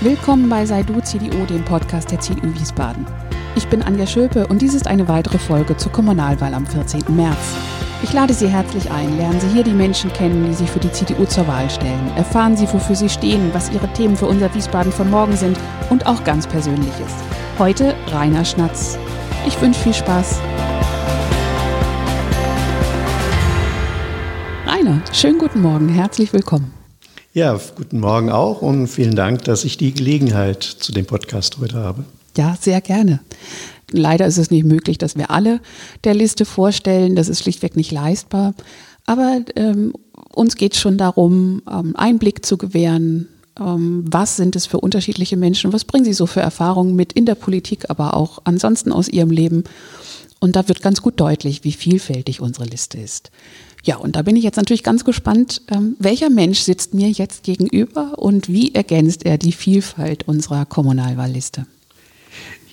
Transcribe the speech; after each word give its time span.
Willkommen 0.00 0.48
bei 0.48 0.64
Sei 0.64 0.84
Du 0.84 1.00
CDU, 1.00 1.44
dem 1.46 1.64
Podcast 1.64 2.12
der 2.12 2.20
CDU 2.20 2.54
Wiesbaden. 2.54 3.04
Ich 3.56 3.66
bin 3.66 3.82
Anja 3.82 4.06
Schöpe 4.06 4.46
und 4.46 4.62
dies 4.62 4.74
ist 4.74 4.86
eine 4.86 5.08
weitere 5.08 5.38
Folge 5.38 5.76
zur 5.76 5.90
Kommunalwahl 5.90 6.54
am 6.54 6.64
14. 6.64 7.02
März. 7.16 7.56
Ich 8.04 8.12
lade 8.12 8.32
Sie 8.32 8.46
herzlich 8.46 8.92
ein, 8.92 9.16
lernen 9.16 9.40
Sie 9.40 9.48
hier 9.48 9.64
die 9.64 9.72
Menschen 9.72 10.12
kennen, 10.12 10.46
die 10.46 10.54
sich 10.54 10.70
für 10.70 10.78
die 10.78 10.92
CDU 10.92 11.24
zur 11.24 11.48
Wahl 11.48 11.68
stellen. 11.68 12.12
Erfahren 12.14 12.56
Sie, 12.56 12.72
wofür 12.72 12.94
sie 12.94 13.08
stehen, 13.08 13.50
was 13.52 13.72
ihre 13.72 13.92
Themen 13.92 14.14
für 14.14 14.26
unser 14.26 14.54
Wiesbaden 14.54 14.92
von 14.92 15.10
morgen 15.10 15.36
sind 15.36 15.58
und 15.90 16.06
auch 16.06 16.22
ganz 16.22 16.46
Persönliches. 16.46 17.12
Heute 17.58 17.96
Rainer 18.12 18.44
Schnatz. 18.44 18.96
Ich 19.48 19.60
wünsche 19.60 19.80
viel 19.80 19.94
Spaß. 19.94 20.38
Rainer, 24.64 25.02
schönen 25.12 25.38
guten 25.38 25.60
Morgen, 25.60 25.88
herzlich 25.88 26.32
willkommen. 26.32 26.72
Ja, 27.34 27.60
guten 27.76 28.00
Morgen 28.00 28.30
auch 28.30 28.62
und 28.62 28.86
vielen 28.86 29.14
Dank, 29.14 29.44
dass 29.44 29.64
ich 29.64 29.76
die 29.76 29.92
Gelegenheit 29.92 30.62
zu 30.62 30.92
dem 30.92 31.04
Podcast 31.04 31.58
heute 31.60 31.76
habe. 31.76 32.04
Ja, 32.38 32.56
sehr 32.58 32.80
gerne. 32.80 33.20
Leider 33.90 34.26
ist 34.26 34.38
es 34.38 34.50
nicht 34.50 34.64
möglich, 34.64 34.96
dass 34.96 35.14
wir 35.14 35.30
alle 35.30 35.60
der 36.04 36.14
Liste 36.14 36.46
vorstellen. 36.46 37.16
Das 37.16 37.28
ist 37.28 37.42
schlichtweg 37.42 37.76
nicht 37.76 37.92
leistbar. 37.92 38.54
Aber 39.04 39.42
ähm, 39.56 39.92
uns 40.34 40.56
geht 40.56 40.72
es 40.72 40.80
schon 40.80 40.96
darum, 40.96 41.62
ähm, 41.70 41.94
Einblick 41.96 42.46
zu 42.46 42.56
gewähren. 42.56 43.28
Ähm, 43.60 44.04
was 44.06 44.36
sind 44.36 44.56
es 44.56 44.64
für 44.64 44.80
unterschiedliche 44.80 45.36
Menschen? 45.36 45.72
Was 45.74 45.84
bringen 45.84 46.06
sie 46.06 46.14
so 46.14 46.26
für 46.26 46.40
Erfahrungen 46.40 46.96
mit 46.96 47.12
in 47.12 47.26
der 47.26 47.34
Politik, 47.34 47.90
aber 47.90 48.14
auch 48.14 48.40
ansonsten 48.44 48.90
aus 48.90 49.08
ihrem 49.08 49.30
Leben? 49.30 49.64
Und 50.40 50.56
da 50.56 50.66
wird 50.68 50.82
ganz 50.82 51.02
gut 51.02 51.20
deutlich, 51.20 51.62
wie 51.64 51.72
vielfältig 51.72 52.40
unsere 52.40 52.64
Liste 52.64 52.98
ist. 52.98 53.30
Ja, 53.84 53.96
und 53.96 54.16
da 54.16 54.22
bin 54.22 54.36
ich 54.36 54.44
jetzt 54.44 54.56
natürlich 54.56 54.82
ganz 54.82 55.04
gespannt, 55.04 55.62
ähm, 55.70 55.96
welcher 55.98 56.30
Mensch 56.30 56.60
sitzt 56.60 56.94
mir 56.94 57.08
jetzt 57.08 57.42
gegenüber 57.42 58.18
und 58.18 58.48
wie 58.48 58.74
ergänzt 58.74 59.24
er 59.24 59.38
die 59.38 59.52
Vielfalt 59.52 60.26
unserer 60.26 60.66
Kommunalwahlliste? 60.66 61.66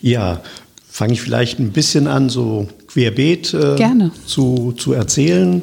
Ja, 0.02 0.42
fange 0.89 1.14
ich 1.14 1.22
vielleicht 1.22 1.59
ein 1.59 1.72
bisschen 1.72 2.08
an, 2.08 2.30
so 2.30 2.67
querbeet 2.88 3.53
äh, 3.53 3.76
Gerne. 3.76 4.11
Zu, 4.26 4.73
zu 4.78 4.94
erzählen. 4.94 5.61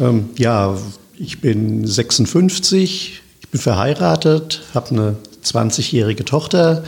Ähm, 0.00 0.30
ja, 0.36 0.76
ich 1.16 1.40
bin 1.40 1.86
56, 1.86 3.22
ich 3.40 3.48
bin 3.48 3.60
verheiratet, 3.60 4.62
habe 4.74 4.90
eine 4.90 5.16
20-jährige 5.44 6.24
Tochter, 6.24 6.84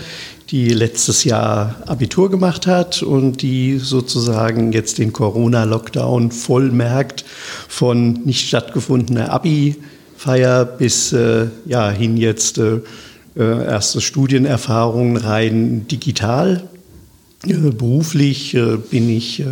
die 0.51 0.69
letztes 0.69 1.25
Jahr 1.25 1.77
Abitur 1.87 2.31
gemacht 2.31 2.67
hat 2.67 3.03
und 3.03 3.41
die 3.43 3.79
sozusagen 3.79 4.73
jetzt 4.73 4.99
den 4.99 5.13
Corona-Lockdown 5.13 6.31
voll 6.31 6.71
merkt 6.71 7.25
von 7.69 8.13
nicht 8.25 8.47
stattgefundener 8.47 9.33
Abi-Feier 9.33 10.65
bis 10.65 11.13
äh, 11.13 11.47
ja, 11.65 11.91
hin 11.91 12.17
jetzt 12.17 12.59
äh, 12.59 12.81
äh 13.37 13.65
erste 13.65 14.01
Studienerfahrungen 14.01 15.17
rein 15.17 15.87
digital. 15.89 16.69
Äh, 17.47 17.71
beruflich 17.71 18.55
äh, 18.55 18.77
bin 18.77 19.09
ich 19.09 19.43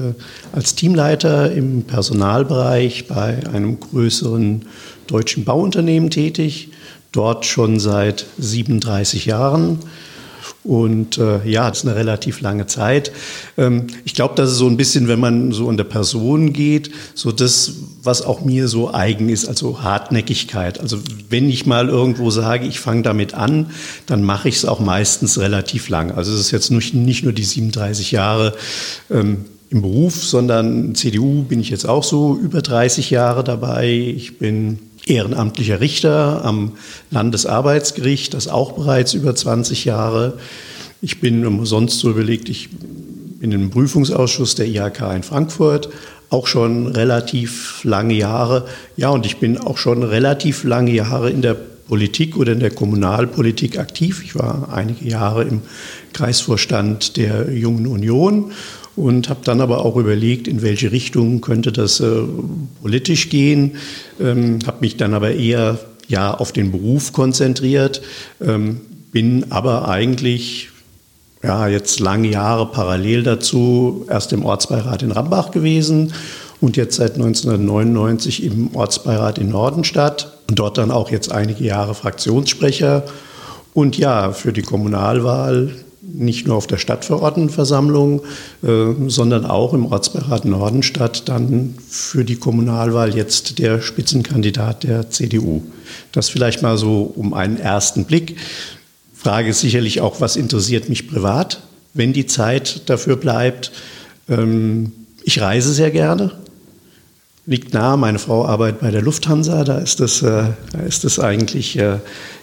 als 0.53 0.75
Teamleiter 0.75 1.53
im 1.53 1.85
Personalbereich 1.85 3.09
bei 3.09 3.47
einem 3.51 3.81
größeren 3.81 4.67
deutschen 5.07 5.45
Bauunternehmen 5.45 6.11
tätig, 6.11 6.69
dort 7.13 7.47
schon 7.47 7.81
seit 7.81 8.27
37 8.39 9.25
Jahren 9.25 9.79
und 10.64 11.18
äh, 11.18 11.44
ja, 11.48 11.68
das 11.68 11.78
ist 11.78 11.86
eine 11.86 11.96
relativ 11.96 12.41
lange 12.41 12.66
Zeit. 12.66 13.10
Ähm, 13.58 13.88
ich 14.05 14.14
glaube, 14.14 14.34
das 14.36 14.52
ist 14.52 14.58
so 14.58 14.68
ein 14.68 14.77
bisschen, 14.77 15.08
wenn 15.08 15.18
man 15.18 15.50
so 15.50 15.68
an 15.68 15.77
der 15.77 15.84
Person 15.84 16.52
geht, 16.52 16.92
so 17.14 17.32
das, 17.32 17.72
was 18.02 18.22
auch 18.22 18.42
mir 18.42 18.68
so 18.68 18.94
eigen 18.94 19.28
ist, 19.28 19.48
also 19.48 19.83
Hartnäckigkeit. 19.83 20.80
Also 20.80 20.98
wenn 21.28 21.48
ich 21.48 21.66
mal 21.66 21.88
irgendwo 21.88 22.30
sage, 22.30 22.66
ich 22.66 22.78
fange 22.78 23.02
damit 23.02 23.34
an, 23.34 23.70
dann 24.06 24.22
mache 24.22 24.48
ich 24.48 24.56
es 24.56 24.64
auch 24.64 24.78
meistens 24.78 25.38
relativ 25.38 25.88
lang. 25.88 26.12
Also 26.12 26.33
es 26.33 26.38
ist 26.38 26.50
jetzt 26.52 26.70
nicht, 26.70 26.94
nicht 26.94 27.24
nur 27.24 27.33
die 27.33 27.44
37 27.44 28.12
Jahre 28.12 28.55
ähm, 29.10 29.46
im 29.70 29.83
Beruf, 29.83 30.22
sondern 30.22 30.95
CDU 30.95 31.42
bin 31.42 31.58
ich 31.58 31.70
jetzt 31.70 31.89
auch 31.89 32.05
so 32.05 32.39
über 32.40 32.62
30 32.62 33.11
Jahre 33.11 33.42
dabei. 33.42 33.89
Ich 33.89 34.39
bin 34.39 34.78
ehrenamtlicher 35.07 35.80
Richter 35.80 36.45
am 36.45 36.73
Landesarbeitsgericht, 37.11 38.35
das 38.35 38.48
auch 38.48 38.73
bereits 38.73 39.14
über 39.14 39.35
20 39.35 39.85
Jahre. 39.85 40.39
Ich 41.01 41.20
bin 41.20 41.64
sonst 41.64 41.98
so 41.98 42.11
überlegt, 42.11 42.48
ich 42.48 42.68
bin 42.70 43.51
im 43.51 43.70
Prüfungsausschuss 43.70 44.55
der 44.55 44.68
IHK 44.68 45.01
in 45.17 45.23
Frankfurt, 45.23 45.89
auch 46.30 46.46
schon 46.46 46.86
relativ 46.86 47.83
lange 47.85 48.14
Jahre. 48.14 48.67
Ja, 48.96 49.11
und 49.11 49.27
ich 49.27 49.39
bin 49.39 49.58
auch 49.58 49.79
schon 49.79 50.02
relativ 50.02 50.64
lange 50.64 50.92
Jahre 50.92 51.30
in 51.30 51.42
der 51.42 51.55
Politik 51.55 52.36
oder 52.36 52.52
in 52.52 52.61
der 52.61 52.70
Kommunalpolitik 52.70 53.79
aktiv. 53.79 54.23
Ich 54.24 54.34
war 54.36 54.73
einige 54.73 55.07
Jahre 55.07 55.42
im 55.42 55.61
Kreisvorstand 56.13 57.17
der 57.17 57.52
Jungen 57.52 57.86
Union 57.86 58.52
und 58.97 59.29
habe 59.29 59.41
dann 59.45 59.61
aber 59.61 59.85
auch 59.85 59.97
überlegt, 59.97 60.48
in 60.48 60.63
welche 60.63 60.92
Richtung 60.92 61.41
könnte 61.41 61.73
das 61.73 62.01
äh, 62.01 62.23
politisch 62.80 63.29
gehen. 63.30 63.77
Ähm, 64.20 64.58
habe 64.67 64.79
mich 64.80 64.97
dann 64.97 65.14
aber 65.14 65.35
eher 65.35 65.79
ja 66.08 66.35
auf 66.35 66.53
den 66.53 66.73
Beruf 66.73 67.13
konzentriert, 67.13 68.02
ähm, 68.41 68.81
bin 69.13 69.51
aber 69.51 69.89
eigentlich 69.89 70.69
ja 71.42 71.69
jetzt 71.69 72.01
lange 72.01 72.29
Jahre 72.29 72.67
parallel 72.67 73.23
dazu 73.23 74.07
erst 74.08 74.33
im 74.33 74.45
Ortsbeirat 74.45 75.02
in 75.02 75.13
Rambach 75.13 75.51
gewesen 75.51 76.13
und 76.61 76.77
jetzt 76.77 76.97
seit 76.97 77.14
1999 77.14 78.45
im 78.45 78.75
Ortsbeirat 78.75 79.39
in 79.39 79.48
Nordenstadt 79.48 80.39
und 80.48 80.58
dort 80.58 80.79
dann 80.79 80.91
auch 80.91 81.11
jetzt 81.11 81.33
einige 81.33 81.64
Jahre 81.64 81.95
Fraktionssprecher. 81.95 83.05
Und 83.75 83.97
ja, 83.97 84.33
für 84.33 84.52
die 84.52 84.63
Kommunalwahl 84.63 85.73
nicht 86.02 86.46
nur 86.46 86.57
auf 86.57 86.67
der 86.67 86.79
Stadtverordnetenversammlung, 86.79 88.23
äh, 88.63 88.86
sondern 89.07 89.46
auch 89.46 89.73
im 89.73 89.86
Ortsbeirat 89.86 90.45
Nordenstadt 90.45 91.29
dann 91.29 91.74
für 91.89 92.24
die 92.24 92.36
Kommunalwahl 92.36 93.14
jetzt 93.14 93.58
der 93.61 93.80
Spitzenkandidat 93.80 94.83
der 94.83 95.11
CDU. 95.11 95.63
Das 96.11 96.29
vielleicht 96.29 96.63
mal 96.63 96.77
so 96.77 97.02
um 97.02 97.35
einen 97.35 97.57
ersten 97.57 98.05
Blick. 98.05 98.36
Frage 99.14 99.51
ist 99.51 99.61
sicherlich 99.61 100.01
auch, 100.01 100.20
was 100.20 100.35
interessiert 100.35 100.89
mich 100.89 101.08
privat, 101.08 101.63
wenn 101.95 102.13
die 102.13 102.27
Zeit 102.27 102.89
dafür 102.90 103.17
bleibt. 103.17 103.70
Ähm, 104.29 104.90
ich 105.23 105.40
reise 105.40 105.73
sehr 105.73 105.92
gerne. 105.92 106.33
Liegt 107.46 107.74
nahe, 107.74 107.96
meine 107.96 108.19
Frau 108.19 108.45
arbeitet 108.45 108.80
bei 108.80 108.90
der 108.90 109.02
Lufthansa, 109.02 109.64
da 109.64 109.79
ist 109.79 110.01
das, 110.01 110.23
äh, 110.23 110.45
da 110.73 110.80
ist 110.86 111.05
das 111.05 111.19
eigentlich, 111.19 111.77
äh, 111.77 111.98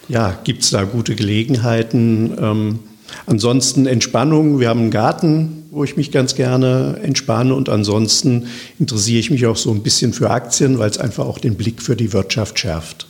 ja, 0.08 0.38
gibt 0.44 0.62
es 0.62 0.70
da 0.70 0.84
gute 0.84 1.14
Gelegenheiten. 1.14 2.36
Ähm, 2.38 2.78
Ansonsten 3.26 3.86
Entspannung. 3.86 4.60
Wir 4.60 4.68
haben 4.68 4.80
einen 4.80 4.90
Garten, 4.90 5.64
wo 5.70 5.84
ich 5.84 5.96
mich 5.96 6.10
ganz 6.10 6.34
gerne 6.34 6.98
entspanne. 7.02 7.54
Und 7.54 7.68
ansonsten 7.68 8.46
interessiere 8.78 9.20
ich 9.20 9.30
mich 9.30 9.46
auch 9.46 9.56
so 9.56 9.70
ein 9.70 9.82
bisschen 9.82 10.12
für 10.12 10.30
Aktien, 10.30 10.78
weil 10.78 10.90
es 10.90 10.98
einfach 10.98 11.26
auch 11.26 11.38
den 11.38 11.56
Blick 11.56 11.82
für 11.82 11.96
die 11.96 12.12
Wirtschaft 12.12 12.58
schärft. 12.58 13.06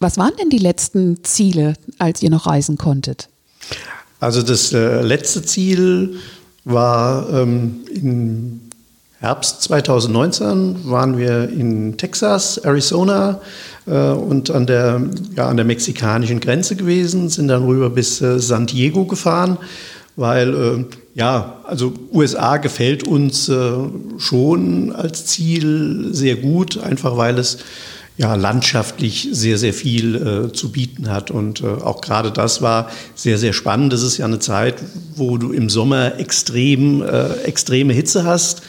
Was 0.00 0.18
waren 0.18 0.32
denn 0.40 0.50
die 0.50 0.58
letzten 0.58 1.22
Ziele, 1.22 1.74
als 1.98 2.22
ihr 2.22 2.30
noch 2.30 2.46
reisen 2.46 2.76
konntet? 2.76 3.28
Also 4.18 4.42
das 4.42 4.72
äh, 4.72 5.00
letzte 5.02 5.42
Ziel 5.42 6.16
war 6.64 7.28
ähm, 7.30 7.80
im 7.92 8.60
Herbst 9.22 9.62
2019 9.62 10.90
waren 10.90 11.16
wir 11.16 11.48
in 11.48 11.96
Texas, 11.96 12.58
Arizona 12.58 13.40
und 13.90 14.50
an 14.50 14.66
der, 14.66 15.02
ja, 15.36 15.48
an 15.48 15.56
der 15.56 15.66
mexikanischen 15.66 16.40
Grenze 16.40 16.76
gewesen, 16.76 17.28
sind 17.28 17.48
dann 17.48 17.64
rüber 17.64 17.90
bis 17.90 18.20
äh, 18.20 18.38
San 18.38 18.66
Diego 18.66 19.04
gefahren, 19.04 19.58
weil 20.16 20.54
äh, 20.54 20.84
ja, 21.14 21.60
also 21.64 21.92
USA 22.12 22.56
gefällt 22.58 23.06
uns 23.06 23.48
äh, 23.48 23.72
schon 24.18 24.92
als 24.92 25.26
Ziel 25.26 26.08
sehr 26.12 26.36
gut, 26.36 26.78
einfach 26.78 27.16
weil 27.16 27.38
es 27.38 27.58
ja, 28.18 28.34
landschaftlich 28.34 29.28
sehr, 29.32 29.56
sehr 29.56 29.72
viel 29.72 30.14
äh, 30.14 30.52
zu 30.52 30.70
bieten 30.70 31.10
hat. 31.10 31.30
Und 31.30 31.62
äh, 31.62 31.66
auch 31.66 32.00
gerade 32.02 32.30
das 32.30 32.60
war 32.60 32.90
sehr, 33.14 33.38
sehr 33.38 33.52
spannend. 33.52 33.92
Das 33.92 34.02
ist 34.02 34.18
ja 34.18 34.26
eine 34.26 34.38
Zeit, 34.38 34.76
wo 35.16 35.38
du 35.38 35.50
im 35.52 35.70
Sommer 35.70 36.18
extrem, 36.18 37.02
äh, 37.02 37.32
extreme 37.44 37.92
Hitze 37.94 38.24
hast 38.24 38.62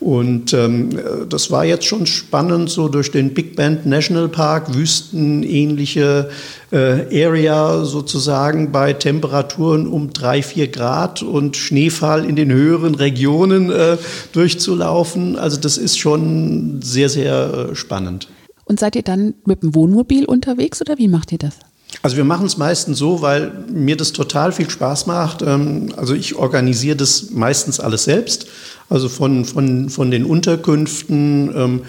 und 0.00 0.52
ähm, 0.52 0.90
das 1.28 1.50
war 1.50 1.64
jetzt 1.64 1.84
schon 1.84 2.06
spannend, 2.06 2.70
so 2.70 2.88
durch 2.88 3.10
den 3.10 3.34
Big 3.34 3.56
Bend 3.56 3.84
National 3.84 4.28
Park, 4.28 4.74
wüstenähnliche 4.74 6.30
äh, 6.70 7.26
Area 7.26 7.84
sozusagen 7.84 8.70
bei 8.70 8.92
Temperaturen 8.92 9.88
um 9.88 10.12
drei, 10.12 10.42
vier 10.42 10.68
Grad 10.68 11.22
und 11.22 11.56
Schneefall 11.56 12.24
in 12.24 12.36
den 12.36 12.52
höheren 12.52 12.94
Regionen 12.94 13.70
äh, 13.70 13.96
durchzulaufen. 14.32 15.36
Also 15.36 15.58
das 15.58 15.76
ist 15.78 15.98
schon 15.98 16.80
sehr, 16.80 17.08
sehr 17.08 17.70
äh, 17.70 17.74
spannend. 17.74 18.28
Und 18.66 18.78
seid 18.78 18.94
ihr 18.94 19.02
dann 19.02 19.34
mit 19.46 19.62
dem 19.62 19.74
Wohnmobil 19.74 20.26
unterwegs 20.26 20.80
oder 20.80 20.98
wie 20.98 21.08
macht 21.08 21.32
ihr 21.32 21.38
das? 21.38 21.54
Also 22.02 22.16
wir 22.16 22.24
machen 22.24 22.46
es 22.46 22.56
meistens 22.56 22.98
so, 22.98 23.22
weil 23.22 23.50
mir 23.72 23.96
das 23.96 24.12
total 24.12 24.52
viel 24.52 24.68
Spaß 24.70 25.06
macht. 25.06 25.42
Ähm, 25.42 25.92
also 25.96 26.14
ich 26.14 26.36
organisiere 26.36 26.96
das 26.96 27.30
meistens 27.30 27.80
alles 27.80 28.04
selbst. 28.04 28.46
Also 28.88 29.08
von, 29.08 29.44
von, 29.44 29.90
von 29.90 30.10
den 30.10 30.24
Unterkünften 30.24 31.52
ähm, 31.54 31.80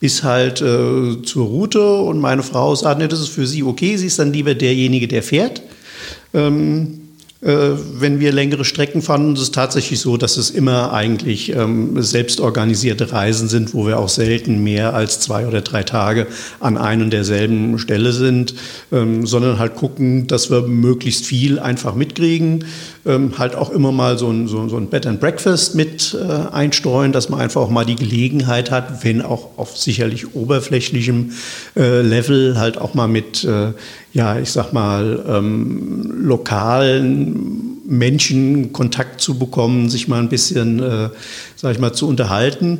bis 0.00 0.22
halt 0.22 0.60
äh, 0.60 1.22
zur 1.22 1.46
Route. 1.46 1.94
Und 1.98 2.20
meine 2.20 2.42
Frau 2.42 2.74
sagt, 2.74 3.00
nee, 3.00 3.08
das 3.08 3.20
ist 3.20 3.28
für 3.28 3.46
sie 3.46 3.62
okay. 3.62 3.96
Sie 3.96 4.06
ist 4.06 4.18
dann 4.18 4.32
lieber 4.32 4.54
derjenige, 4.54 5.08
der 5.08 5.22
fährt. 5.22 5.62
Ähm, 6.34 7.08
äh, 7.40 7.76
wenn 8.00 8.18
wir 8.18 8.32
längere 8.32 8.64
Strecken 8.64 9.00
fahren. 9.00 9.34
Es 9.34 9.42
ist 9.42 9.54
tatsächlich 9.54 10.00
so, 10.00 10.16
dass 10.16 10.36
es 10.36 10.50
immer 10.50 10.92
eigentlich 10.92 11.54
ähm, 11.54 12.02
selbstorganisierte 12.02 13.12
Reisen 13.12 13.48
sind, 13.48 13.74
wo 13.74 13.86
wir 13.86 14.00
auch 14.00 14.08
selten 14.08 14.64
mehr 14.64 14.92
als 14.92 15.20
zwei 15.20 15.46
oder 15.46 15.60
drei 15.60 15.84
Tage 15.84 16.26
an 16.58 16.76
ein 16.76 17.00
und 17.00 17.12
derselben 17.12 17.78
Stelle 17.78 18.12
sind, 18.12 18.54
ähm, 18.90 19.24
sondern 19.24 19.60
halt 19.60 19.76
gucken, 19.76 20.26
dass 20.26 20.50
wir 20.50 20.62
möglichst 20.62 21.26
viel 21.26 21.60
einfach 21.60 21.94
mitkriegen. 21.94 22.64
Ähm, 23.08 23.38
halt 23.38 23.56
auch 23.56 23.70
immer 23.70 23.90
mal 23.90 24.18
so 24.18 24.30
ein, 24.30 24.46
so, 24.46 24.68
so 24.68 24.76
ein 24.76 24.86
Bed 24.88 25.06
and 25.06 25.18
Breakfast 25.18 25.74
mit 25.74 26.14
äh, 26.14 26.52
einstreuen, 26.52 27.10
dass 27.10 27.28
man 27.28 27.40
einfach 27.40 27.62
auch 27.62 27.70
mal 27.70 27.84
die 27.84 27.96
Gelegenheit 27.96 28.70
hat, 28.70 29.02
wenn 29.02 29.22
auch 29.22 29.56
auf 29.56 29.76
sicherlich 29.76 30.36
oberflächlichem 30.36 31.32
äh, 31.76 32.02
Level, 32.02 32.58
halt 32.58 32.78
auch 32.78 32.94
mal 32.94 33.08
mit 33.08 33.42
äh, 33.44 33.72
ja, 34.12 34.38
ich 34.38 34.50
sag 34.50 34.72
mal, 34.72 35.24
ähm, 35.28 36.10
lokalen 36.22 37.78
Menschen 37.86 38.72
Kontakt 38.72 39.20
zu 39.20 39.38
bekommen, 39.38 39.90
sich 39.90 40.08
mal 40.08 40.20
ein 40.20 40.28
bisschen, 40.28 40.82
äh, 40.82 41.10
sag 41.56 41.72
ich 41.72 41.78
mal, 41.78 41.92
zu 41.92 42.08
unterhalten. 42.08 42.78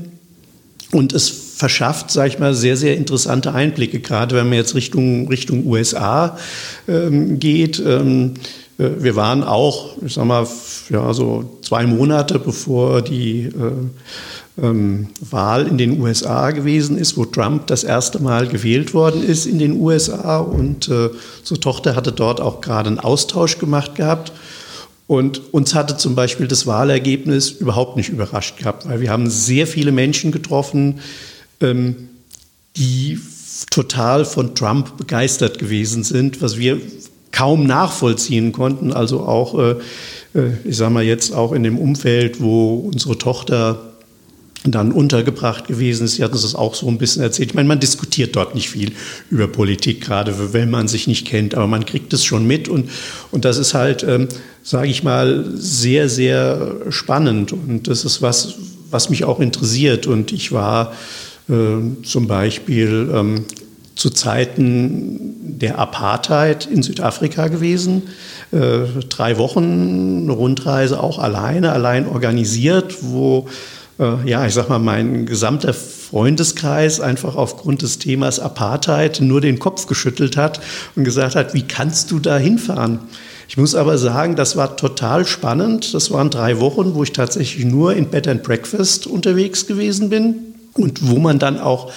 Und 0.91 1.13
es 1.13 1.29
verschafft, 1.29 2.11
sag 2.11 2.29
ich 2.29 2.39
mal, 2.39 2.55
sehr, 2.55 2.77
sehr 2.77 2.97
interessante 2.97 3.53
Einblicke, 3.53 4.01
gerade 4.01 4.37
wenn 4.37 4.49
man 4.49 4.57
jetzt 4.57 4.75
Richtung, 4.75 5.29
Richtung 5.29 5.67
USA 5.67 6.39
ähm, 6.89 7.39
geht. 7.39 7.79
Ähm, 7.79 8.35
äh, 8.35 8.41
wir 8.79 9.17
waren 9.17 9.43
auch, 9.43 10.01
ich 10.03 10.15
sag 10.15 10.25
mal, 10.25 10.47
ja, 10.89 11.13
so 11.13 11.59
zwei 11.63 11.85
Monate 11.85 12.39
bevor 12.39 13.03
die 13.03 13.47
äh, 13.47 14.63
ähm, 14.63 15.09
Wahl 15.21 15.67
in 15.67 15.79
den 15.79 16.01
USA 16.01 16.53
gewesen 16.53 16.97
ist, 16.97 17.17
wo 17.17 17.25
Trump 17.25 17.67
das 17.67 17.83
erste 17.83 18.23
Mal 18.23 18.47
gewählt 18.47 18.95
worden 18.95 19.25
ist 19.25 19.47
in 19.47 19.59
den 19.59 19.81
USA. 19.81 20.39
Und 20.39 20.89
äh, 20.89 21.11
unsere 21.41 21.61
Tochter 21.61 21.97
hatte 21.97 22.13
dort 22.13 22.41
auch 22.41 22.61
gerade 22.61 22.89
einen 22.89 23.01
Austausch 23.01 23.59
gemacht 23.59 23.97
gehabt. 23.97 24.33
Und 25.09 25.53
uns 25.53 25.75
hatte 25.75 25.97
zum 25.97 26.15
Beispiel 26.15 26.47
das 26.47 26.67
Wahlergebnis 26.67 27.51
überhaupt 27.51 27.97
nicht 27.97 28.11
überrascht 28.11 28.59
gehabt, 28.59 28.89
weil 28.89 29.01
wir 29.01 29.11
haben 29.11 29.29
sehr 29.29 29.67
viele 29.67 29.91
Menschen 29.91 30.31
getroffen, 30.31 31.01
ähm, 31.61 32.11
die 32.77 33.19
total 33.71 34.25
von 34.25 34.55
Trump 34.55 34.97
begeistert 34.99 35.59
gewesen 35.59 36.05
sind, 36.05 36.41
was 36.43 36.59
wir 36.59 36.81
kaum 37.33 37.67
nachvollziehen 37.67 38.53
konnten. 38.53 38.93
Also 38.93 39.21
auch, 39.21 39.59
äh, 39.59 39.71
äh 40.35 40.51
ich 40.65 40.77
sage 40.77 40.93
mal 40.93 41.05
jetzt 41.05 41.35
auch 41.35 41.53
in 41.53 41.63
dem 41.63 41.79
Umfeld, 41.79 42.41
wo 42.41 42.77
unsere 42.77 43.19
Tochter 43.19 43.89
dann 44.65 44.93
untergebracht 44.93 45.69
gewesen 45.69 46.05
ist. 46.05 46.17
Sie 46.17 46.25
hatten 46.25 46.35
uns 46.35 46.43
das 46.43 46.55
auch 46.55 46.75
so 46.75 46.89
ein 46.89 46.99
bisschen 46.99 47.23
erzählt. 47.23 47.51
Ich 47.51 47.55
meine, 47.55 47.69
man 47.69 47.81
diskutiert 47.81 48.35
dort 48.37 48.55
nicht 48.55 48.71
viel 48.71 48.93
über 49.31 49.47
Politik, 49.47 50.01
gerade 50.01 50.53
wenn 50.53 50.71
man 50.71 50.89
sich 50.89 51.07
nicht 51.07 51.27
kennt, 51.27 51.55
aber 51.55 51.67
man 51.67 51.87
kriegt 51.87 52.13
es 52.13 52.25
schon 52.25 52.47
mit 52.47 52.69
und, 52.69 52.91
und 53.31 53.45
das 53.45 53.57
ist 53.57 53.75
halt, 53.75 54.03
ähm, 54.03 54.29
sage 54.63 54.89
ich 54.89 55.03
mal, 55.03 55.45
sehr, 55.55 56.09
sehr 56.09 56.77
spannend 56.91 57.53
und 57.53 57.87
das 57.89 58.05
ist 58.05 58.21
was, 58.21 58.55
was 58.91 59.11
mich 59.11 59.25
auch 59.25 59.39
interessiert 59.39 60.07
und 60.07 60.33
ich 60.33 60.51
war 60.53 60.93
äh, 61.49 62.05
zum 62.05 62.27
Beispiel 62.27 63.11
ähm, 63.15 63.45
zu 63.99 64.11
Zeiten 64.11 65.59
der 65.59 65.79
Apartheid 65.79 66.67
in 66.67 66.83
Südafrika 66.83 67.49
gewesen. 67.49 68.05
Äh, 68.53 68.87
drei 69.09 69.39
Wochen, 69.39 70.23
eine 70.23 70.33
Rundreise 70.33 71.03
auch 71.03 71.19
alleine, 71.19 71.73
allein 71.73 72.07
organisiert, 72.07 72.99
wo 73.03 73.49
äh, 73.99 74.29
ja, 74.29 74.47
ich 74.47 74.55
sag 74.55 74.69
mal, 74.69 74.79
mein 74.79 75.27
gesamter 75.27 75.75
Freundeskreis 75.75 77.01
einfach 77.01 77.35
aufgrund 77.35 77.83
des 77.83 77.99
Themas 77.99 78.39
Apartheid 78.39 79.21
nur 79.21 79.41
den 79.41 79.59
Kopf 79.59 79.87
geschüttelt 79.89 80.37
hat 80.37 80.61
und 80.95 81.03
gesagt 81.03 81.35
hat, 81.35 81.53
wie 81.53 81.63
kannst 81.63 82.13
du 82.13 82.21
da 82.21 82.39
hinfahren? 82.39 83.01
Ich 83.49 83.57
muss 83.57 83.75
aber 83.75 83.99
sagen, 83.99 84.37
das 84.37 84.57
war 84.57 84.77
total 84.77 85.27
spannend. 85.27 85.93
Das 85.93 86.13
waren 86.13 86.31
drei 86.31 86.61
Wochen, 86.61 86.95
wo 86.95 87.03
ich 87.03 87.13
tatsächlich 87.13 87.65
nur 87.65 87.95
in 87.95 88.11
Bed 88.11 88.29
and 88.29 88.45
Breakfast 88.45 89.09
unterwegs 89.09 89.67
gewesen 89.67 90.09
bin 90.09 90.55
und 90.75 91.09
wo 91.09 91.19
man 91.19 91.41
dann 91.41 91.59
auch 91.59 91.91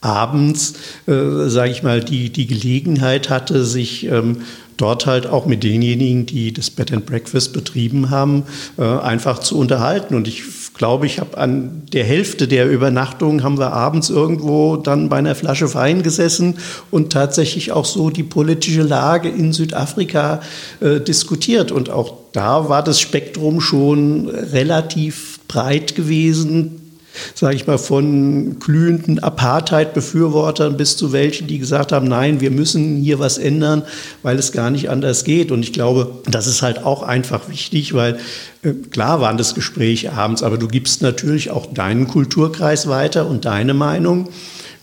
abends, 0.00 0.74
äh, 1.06 1.48
sage 1.48 1.70
ich 1.70 1.82
mal, 1.82 2.02
die, 2.02 2.30
die 2.30 2.46
Gelegenheit 2.46 3.30
hatte, 3.30 3.64
sich 3.64 4.06
ähm, 4.06 4.42
dort 4.76 5.06
halt 5.06 5.26
auch 5.26 5.44
mit 5.44 5.64
denjenigen, 5.64 6.24
die 6.24 6.52
das 6.52 6.70
Bed 6.70 6.92
and 6.92 7.04
Breakfast 7.04 7.52
betrieben 7.52 8.10
haben, 8.10 8.44
äh, 8.78 8.84
einfach 8.84 9.40
zu 9.40 9.58
unterhalten. 9.58 10.14
Und 10.14 10.28
ich 10.28 10.44
glaube, 10.74 11.06
ich 11.06 11.18
habe 11.18 11.36
an 11.36 11.82
der 11.92 12.04
Hälfte 12.04 12.46
der 12.46 12.70
Übernachtungen 12.70 13.42
haben 13.42 13.58
wir 13.58 13.72
abends 13.72 14.08
irgendwo 14.08 14.76
dann 14.76 15.08
bei 15.08 15.16
einer 15.16 15.34
Flasche 15.34 15.74
Wein 15.74 16.04
gesessen 16.04 16.58
und 16.92 17.12
tatsächlich 17.12 17.72
auch 17.72 17.84
so 17.84 18.10
die 18.10 18.22
politische 18.22 18.82
Lage 18.82 19.28
in 19.28 19.52
Südafrika 19.52 20.40
äh, 20.80 21.00
diskutiert. 21.00 21.72
Und 21.72 21.90
auch 21.90 22.14
da 22.32 22.68
war 22.68 22.84
das 22.84 23.00
Spektrum 23.00 23.60
schon 23.60 24.28
relativ 24.28 25.40
breit 25.48 25.96
gewesen 25.96 26.87
sage 27.34 27.56
ich 27.56 27.66
mal, 27.66 27.78
von 27.78 28.58
glühenden 28.58 29.18
Apartheid-Befürwortern 29.18 30.76
bis 30.76 30.96
zu 30.96 31.12
welchen, 31.12 31.46
die 31.46 31.58
gesagt 31.58 31.92
haben, 31.92 32.08
nein, 32.08 32.40
wir 32.40 32.50
müssen 32.50 32.96
hier 32.96 33.18
was 33.18 33.38
ändern, 33.38 33.82
weil 34.22 34.38
es 34.38 34.52
gar 34.52 34.70
nicht 34.70 34.90
anders 34.90 35.24
geht. 35.24 35.50
Und 35.50 35.62
ich 35.62 35.72
glaube, 35.72 36.22
das 36.26 36.46
ist 36.46 36.62
halt 36.62 36.84
auch 36.84 37.02
einfach 37.02 37.48
wichtig, 37.48 37.94
weil 37.94 38.18
äh, 38.62 38.72
klar 38.72 39.20
waren 39.20 39.36
das 39.36 39.54
Gespräche 39.54 40.12
abends, 40.12 40.42
aber 40.42 40.58
du 40.58 40.68
gibst 40.68 41.02
natürlich 41.02 41.50
auch 41.50 41.66
deinen 41.66 42.08
Kulturkreis 42.08 42.88
weiter 42.88 43.26
und 43.26 43.44
deine 43.44 43.74
Meinung 43.74 44.28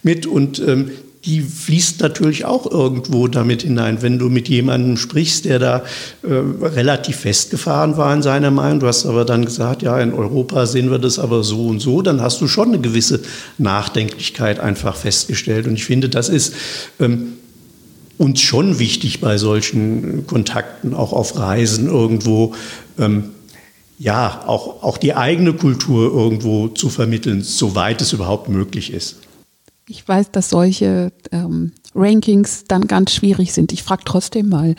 mit. 0.04 0.26
Und 0.26 0.60
ähm, 0.60 0.92
die 1.26 1.42
fließt 1.42 2.02
natürlich 2.02 2.46
auch 2.46 2.70
irgendwo 2.70 3.28
damit 3.28 3.64
hinein. 3.64 4.02
Wenn 4.02 4.20
du 4.20 4.30
mit 4.30 4.48
jemandem 4.48 4.96
sprichst, 4.96 5.46
der 5.46 5.58
da 5.58 5.84
äh, 6.22 6.28
relativ 6.62 7.18
festgefahren 7.18 7.98
war 7.98 8.14
in 8.14 8.22
seiner 8.22 8.52
Meinung, 8.52 8.80
du 8.82 8.88
hast 8.88 9.06
aber 9.06 9.26
dann 9.26 9.44
gesagt, 9.44 9.82
ja, 9.82 10.00
in 10.00 10.14
Europa 10.14 10.68
sehen 10.68 10.92
wir 10.92 11.00
das 11.00 11.18
aber 11.18 11.44
so 11.44 11.68
und 11.68 11.80
so, 11.80 12.04
dann 12.04 12.22
hast 12.22 12.42
du 12.42 12.48
schon 12.48 12.70
eine 12.70 12.80
gewisse 12.80 13.22
Nachdenklichkeit 13.58 14.60
einfach 14.60 14.96
festgestellt. 14.96 15.66
Und 15.66 15.74
ich 15.74 15.86
finde, 15.86 16.10
das 16.10 16.30
ist 16.30 16.54
ähm, 17.00 17.34
uns 18.20 18.42
schon 18.42 18.78
wichtig 18.78 19.20
bei 19.20 19.38
solchen 19.38 20.28
Kontakten, 20.28 20.94
auch 20.94 21.12
auf 21.12 21.38
Reisen 21.40 21.88
irgendwo. 21.88 22.54
Ähm, 23.00 23.32
ja, 23.98 24.44
auch, 24.46 24.84
auch 24.84 24.98
die 24.98 25.16
eigene 25.16 25.54
Kultur 25.54 26.14
irgendwo 26.14 26.68
zu 26.68 26.90
vermitteln, 26.90 27.42
soweit 27.42 28.02
es 28.02 28.14
überhaupt 28.14 28.50
möglich 28.50 28.94
ist. 28.94 29.18
Ich 29.88 30.08
weiß, 30.08 30.32
dass 30.32 30.50
solche 30.50 31.12
ähm, 31.32 31.72
Rankings 31.94 32.66
dann 32.68 32.88
ganz 32.88 33.14
schwierig 33.14 33.54
sind. 33.54 33.72
Ich 33.72 33.84
frage 33.84 34.04
trotzdem 34.06 34.50
mal, 34.50 34.76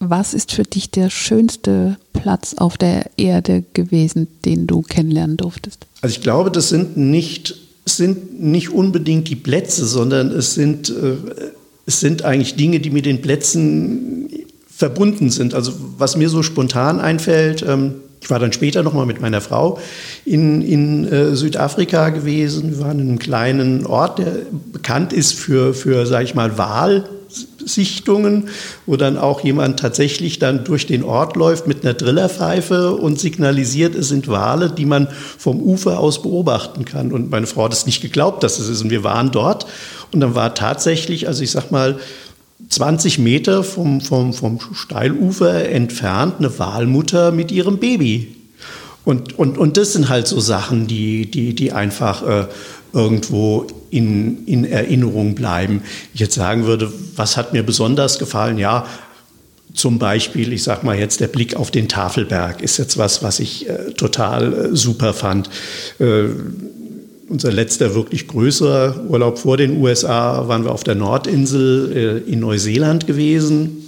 was 0.00 0.32
ist 0.32 0.52
für 0.52 0.62
dich 0.62 0.90
der 0.90 1.10
schönste 1.10 1.96
Platz 2.12 2.54
auf 2.54 2.78
der 2.78 3.10
Erde 3.16 3.64
gewesen, 3.74 4.28
den 4.44 4.66
du 4.66 4.82
kennenlernen 4.82 5.36
durftest? 5.36 5.86
Also 6.00 6.14
ich 6.14 6.22
glaube, 6.22 6.50
das 6.50 6.68
sind 6.68 6.96
nicht, 6.96 7.54
sind 7.84 8.40
nicht 8.40 8.70
unbedingt 8.70 9.28
die 9.28 9.36
Plätze, 9.36 9.86
sondern 9.86 10.30
es 10.30 10.54
sind, 10.54 10.88
äh, 10.88 11.16
es 11.86 12.00
sind 12.00 12.22
eigentlich 12.22 12.56
Dinge, 12.56 12.80
die 12.80 12.90
mit 12.90 13.06
den 13.06 13.20
Plätzen 13.20 14.28
verbunden 14.70 15.30
sind. 15.30 15.54
Also 15.54 15.72
was 15.98 16.16
mir 16.16 16.28
so 16.28 16.42
spontan 16.42 17.00
einfällt, 17.00 17.64
ähm, 17.66 17.96
ich 18.20 18.30
war 18.30 18.38
dann 18.38 18.52
später 18.52 18.82
nochmal 18.82 19.06
mit 19.06 19.20
meiner 19.20 19.40
Frau 19.40 19.78
in, 20.24 20.62
in 20.62 21.06
äh, 21.06 21.36
Südafrika 21.36 22.10
gewesen. 22.10 22.70
Wir 22.70 22.80
waren 22.80 22.98
in 22.98 23.08
einem 23.08 23.18
kleinen 23.18 23.86
Ort, 23.86 24.18
der 24.18 24.32
bekannt 24.72 25.12
ist 25.12 25.34
für, 25.34 25.74
für 25.74 26.06
sage 26.06 26.24
ich 26.24 26.34
mal, 26.34 26.58
Wahlsichtungen, 26.58 28.48
wo 28.86 28.96
dann 28.96 29.16
auch 29.18 29.42
jemand 29.42 29.78
tatsächlich 29.78 30.38
dann 30.38 30.64
durch 30.64 30.86
den 30.86 31.04
Ort 31.04 31.36
läuft 31.36 31.68
mit 31.68 31.84
einer 31.84 31.94
Drillerpfeife 31.94 32.92
und 32.92 33.20
signalisiert, 33.20 33.94
es 33.94 34.08
sind 34.08 34.26
Wale, 34.28 34.70
die 34.70 34.86
man 34.86 35.08
vom 35.38 35.62
Ufer 35.62 36.00
aus 36.00 36.22
beobachten 36.22 36.84
kann. 36.84 37.12
Und 37.12 37.30
meine 37.30 37.46
Frau 37.46 37.64
hat 37.64 37.72
es 37.72 37.86
nicht 37.86 38.02
geglaubt, 38.02 38.42
dass 38.42 38.58
es 38.58 38.68
ist. 38.68 38.82
Und 38.82 38.90
wir 38.90 39.04
waren 39.04 39.30
dort 39.30 39.66
und 40.12 40.20
dann 40.20 40.34
war 40.34 40.54
tatsächlich, 40.54 41.28
also 41.28 41.42
ich 41.42 41.50
sag 41.50 41.70
mal, 41.70 41.98
20 42.68 43.18
Meter 43.18 43.62
vom, 43.64 44.00
vom, 44.00 44.32
vom 44.32 44.58
Steilufer 44.72 45.68
entfernt 45.68 46.34
eine 46.38 46.58
Walmutter 46.58 47.32
mit 47.32 47.52
ihrem 47.52 47.78
Baby. 47.78 48.36
Und, 49.04 49.38
und, 49.38 49.56
und 49.56 49.76
das 49.76 49.94
sind 49.94 50.08
halt 50.08 50.26
so 50.26 50.40
Sachen, 50.40 50.86
die, 50.86 51.30
die, 51.30 51.54
die 51.54 51.72
einfach 51.72 52.26
äh, 52.26 52.46
irgendwo 52.92 53.66
in, 53.90 54.44
in 54.46 54.64
Erinnerung 54.64 55.34
bleiben. 55.34 55.82
Ich 56.12 56.20
jetzt 56.20 56.34
sagen 56.34 56.66
würde, 56.66 56.92
was 57.16 57.36
hat 57.36 57.52
mir 57.52 57.62
besonders 57.62 58.18
gefallen? 58.18 58.58
Ja, 58.58 58.86
zum 59.74 59.98
Beispiel, 59.98 60.52
ich 60.52 60.62
sag 60.62 60.82
mal 60.82 60.98
jetzt, 60.98 61.20
der 61.20 61.28
Blick 61.28 61.54
auf 61.56 61.70
den 61.70 61.88
Tafelberg 61.88 62.60
ist 62.62 62.78
jetzt 62.78 62.98
was, 62.98 63.22
was 63.22 63.38
ich 63.38 63.68
äh, 63.68 63.92
total 63.92 64.52
äh, 64.52 64.76
super 64.76 65.14
fand. 65.14 65.48
Äh, 66.00 66.24
unser 67.28 67.52
letzter 67.52 67.94
wirklich 67.94 68.26
größerer 68.26 69.04
Urlaub 69.08 69.38
vor 69.38 69.56
den 69.56 69.80
USA 69.80 70.48
waren 70.48 70.64
wir 70.64 70.72
auf 70.72 70.84
der 70.84 70.94
Nordinsel 70.94 72.24
äh, 72.26 72.30
in 72.30 72.40
Neuseeland 72.40 73.06
gewesen. 73.06 73.84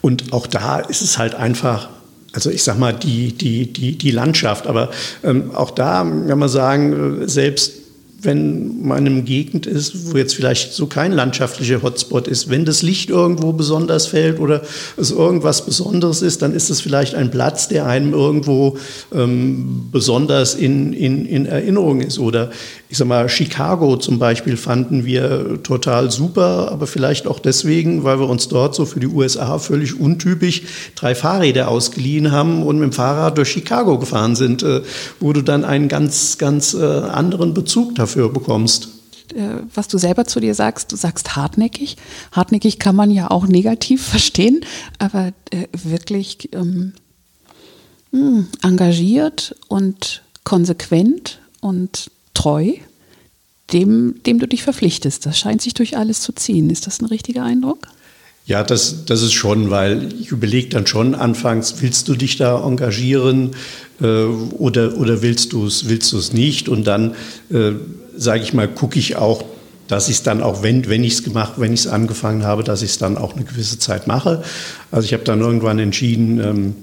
Und 0.00 0.32
auch 0.32 0.46
da 0.46 0.80
ist 0.80 1.02
es 1.02 1.18
halt 1.18 1.34
einfach, 1.34 1.88
also 2.32 2.50
ich 2.50 2.62
sag 2.62 2.78
mal, 2.78 2.92
die, 2.92 3.32
die, 3.32 3.72
die, 3.72 3.96
die 3.96 4.10
Landschaft. 4.10 4.66
Aber 4.66 4.90
ähm, 5.22 5.52
auch 5.54 5.70
da 5.70 5.98
kann 5.98 6.38
man 6.38 6.48
sagen, 6.48 7.22
äh, 7.22 7.28
selbst 7.28 7.79
wenn 8.22 8.82
man 8.82 9.06
in 9.06 9.24
Gegend 9.24 9.66
ist, 9.66 10.12
wo 10.12 10.16
jetzt 10.16 10.34
vielleicht 10.34 10.72
so 10.72 10.86
kein 10.86 11.12
landschaftlicher 11.12 11.82
Hotspot 11.82 12.28
ist, 12.28 12.50
wenn 12.50 12.64
das 12.64 12.82
Licht 12.82 13.10
irgendwo 13.10 13.52
besonders 13.52 14.06
fällt 14.06 14.40
oder 14.40 14.62
es 14.96 15.10
irgendwas 15.10 15.64
Besonderes 15.64 16.20
ist, 16.22 16.42
dann 16.42 16.54
ist 16.54 16.70
es 16.70 16.80
vielleicht 16.80 17.14
ein 17.14 17.30
Platz, 17.30 17.68
der 17.68 17.86
einem 17.86 18.12
irgendwo 18.12 18.76
ähm, 19.14 19.88
besonders 19.90 20.54
in, 20.54 20.92
in, 20.92 21.24
in 21.24 21.46
Erinnerung 21.46 22.00
ist. 22.00 22.18
Oder 22.18 22.50
ich 22.88 22.98
sag 22.98 23.08
mal, 23.08 23.28
Chicago 23.28 23.96
zum 23.96 24.18
Beispiel 24.18 24.56
fanden 24.56 25.06
wir 25.06 25.62
total 25.62 26.10
super, 26.10 26.70
aber 26.70 26.86
vielleicht 26.86 27.26
auch 27.26 27.38
deswegen, 27.38 28.04
weil 28.04 28.20
wir 28.20 28.28
uns 28.28 28.48
dort 28.48 28.74
so 28.74 28.84
für 28.84 29.00
die 29.00 29.06
USA 29.06 29.58
völlig 29.58 29.98
untypisch 29.98 30.62
drei 30.94 31.14
Fahrräder 31.14 31.68
ausgeliehen 31.68 32.32
haben 32.32 32.62
und 32.62 32.78
mit 32.78 32.90
dem 32.90 32.92
Fahrrad 32.92 33.38
durch 33.38 33.50
Chicago 33.50 33.98
gefahren 33.98 34.36
sind, 34.36 34.62
äh, 34.62 34.82
wo 35.20 35.32
du 35.32 35.42
dann 35.42 35.64
einen 35.64 35.88
ganz, 35.88 36.36
ganz 36.38 36.74
äh, 36.74 36.84
anderen 36.84 37.54
Bezug 37.54 37.94
dafür 37.94 38.09
dafür 38.10 38.32
bekommst. 38.32 38.88
Äh, 39.34 39.62
was 39.74 39.88
du 39.88 39.98
selber 39.98 40.24
zu 40.24 40.40
dir 40.40 40.54
sagst, 40.54 40.90
du 40.92 40.96
sagst 40.96 41.36
hartnäckig. 41.36 41.96
Hartnäckig 42.32 42.78
kann 42.78 42.96
man 42.96 43.10
ja 43.10 43.30
auch 43.30 43.46
negativ 43.46 44.02
verstehen, 44.06 44.64
aber 44.98 45.32
äh, 45.50 45.66
wirklich 45.72 46.48
ähm, 46.52 46.92
hm, 48.10 48.48
engagiert 48.62 49.54
und 49.68 50.22
konsequent 50.42 51.40
und 51.60 52.10
treu, 52.34 52.72
dem, 53.72 54.20
dem 54.26 54.38
du 54.40 54.48
dich 54.48 54.62
verpflichtest. 54.62 55.26
Das 55.26 55.38
scheint 55.38 55.62
sich 55.62 55.74
durch 55.74 55.96
alles 55.96 56.22
zu 56.22 56.32
ziehen. 56.32 56.70
Ist 56.70 56.86
das 56.86 57.00
ein 57.00 57.06
richtiger 57.06 57.44
Eindruck? 57.44 57.86
Ja, 58.46 58.64
das, 58.64 59.04
das 59.04 59.22
ist 59.22 59.34
schon, 59.34 59.70
weil 59.70 60.12
ich 60.18 60.32
überlege 60.32 60.70
dann 60.70 60.84
schon 60.84 61.14
anfangs, 61.14 61.82
willst 61.82 62.08
du 62.08 62.16
dich 62.16 62.36
da 62.36 62.66
engagieren 62.66 63.52
äh, 64.00 64.24
oder, 64.24 64.96
oder 64.96 65.22
willst 65.22 65.52
du 65.52 65.66
es 65.66 65.88
willst 65.88 66.12
du's 66.12 66.32
nicht? 66.32 66.68
Und 66.68 66.84
dann, 66.84 67.14
äh, 67.50 67.74
sage 68.16 68.42
ich 68.42 68.54
mal, 68.54 68.68
gucke 68.68 68.98
ich 68.98 69.16
auch, 69.16 69.44
dass 69.88 70.08
ich 70.08 70.16
es 70.16 70.22
dann 70.22 70.42
auch, 70.42 70.62
wenn, 70.62 70.88
wenn 70.88 71.02
ich 71.02 71.14
es 71.14 71.24
gemacht, 71.24 71.54
wenn 71.56 71.72
ich 71.72 71.80
es 71.80 71.86
angefangen 71.88 72.44
habe, 72.44 72.62
dass 72.62 72.82
ich 72.82 72.90
es 72.90 72.98
dann 72.98 73.18
auch 73.18 73.34
eine 73.34 73.44
gewisse 73.44 73.78
Zeit 73.78 74.06
mache. 74.06 74.42
Also 74.92 75.04
ich 75.04 75.12
habe 75.12 75.24
dann 75.24 75.40
irgendwann 75.40 75.78
entschieden, 75.78 76.38
ähm, 76.38 76.76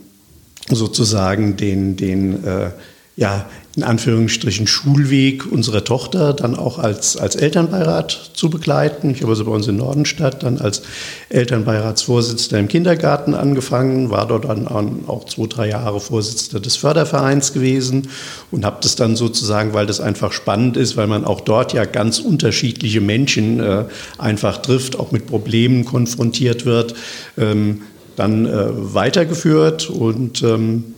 sozusagen 0.70 1.56
den, 1.56 1.96
den 1.96 2.44
äh, 2.44 2.72
ja, 3.16 3.46
in 3.78 3.84
Anführungsstrichen 3.84 4.66
Schulweg 4.66 5.46
unserer 5.46 5.84
Tochter 5.84 6.34
dann 6.34 6.56
auch 6.56 6.80
als, 6.80 7.16
als 7.16 7.36
Elternbeirat 7.36 8.32
zu 8.34 8.50
begleiten. 8.50 9.12
Ich 9.12 9.22
habe 9.22 9.30
also 9.30 9.46
bei 9.46 9.52
uns 9.52 9.68
in 9.68 9.78
Nordenstadt 9.78 10.42
dann 10.42 10.58
als 10.58 10.82
Elternbeiratsvorsitzender 11.30 12.60
im 12.60 12.70
Kindergarten 12.70 13.36
angefangen, 13.36 14.10
war 14.10 14.28
dort 14.28 14.46
dann 14.46 14.68
auch 14.68 15.26
zwei, 15.26 15.46
drei 15.46 15.70
Jahre 15.70 16.00
Vorsitzender 16.00 16.60
des 16.60 16.76
Fördervereins 16.76 17.54
gewesen 17.54 18.10
und 18.50 18.66
habe 18.66 18.78
das 18.82 18.96
dann 18.96 19.16
sozusagen, 19.16 19.76
weil 19.76 19.86
das 19.86 20.02
einfach 20.02 20.32
spannend 20.32 20.76
ist, 20.76 20.98
weil 20.98 21.06
man 21.06 21.24
auch 21.24 21.42
dort 21.42 21.74
ja 21.74 21.86
ganz 21.86 22.18
unterschiedliche 22.18 23.00
Menschen 23.00 23.60
äh, 23.60 23.86
einfach 24.18 24.58
trifft, 24.58 25.00
auch 25.00 25.12
mit 25.12 25.28
Problemen 25.28 25.86
konfrontiert 25.86 26.66
wird, 26.66 26.96
ähm, 27.38 27.84
dann 28.16 28.48
äh, 28.48 28.70
weitergeführt 28.96 29.88
und 29.92 30.42
ähm, 30.42 30.96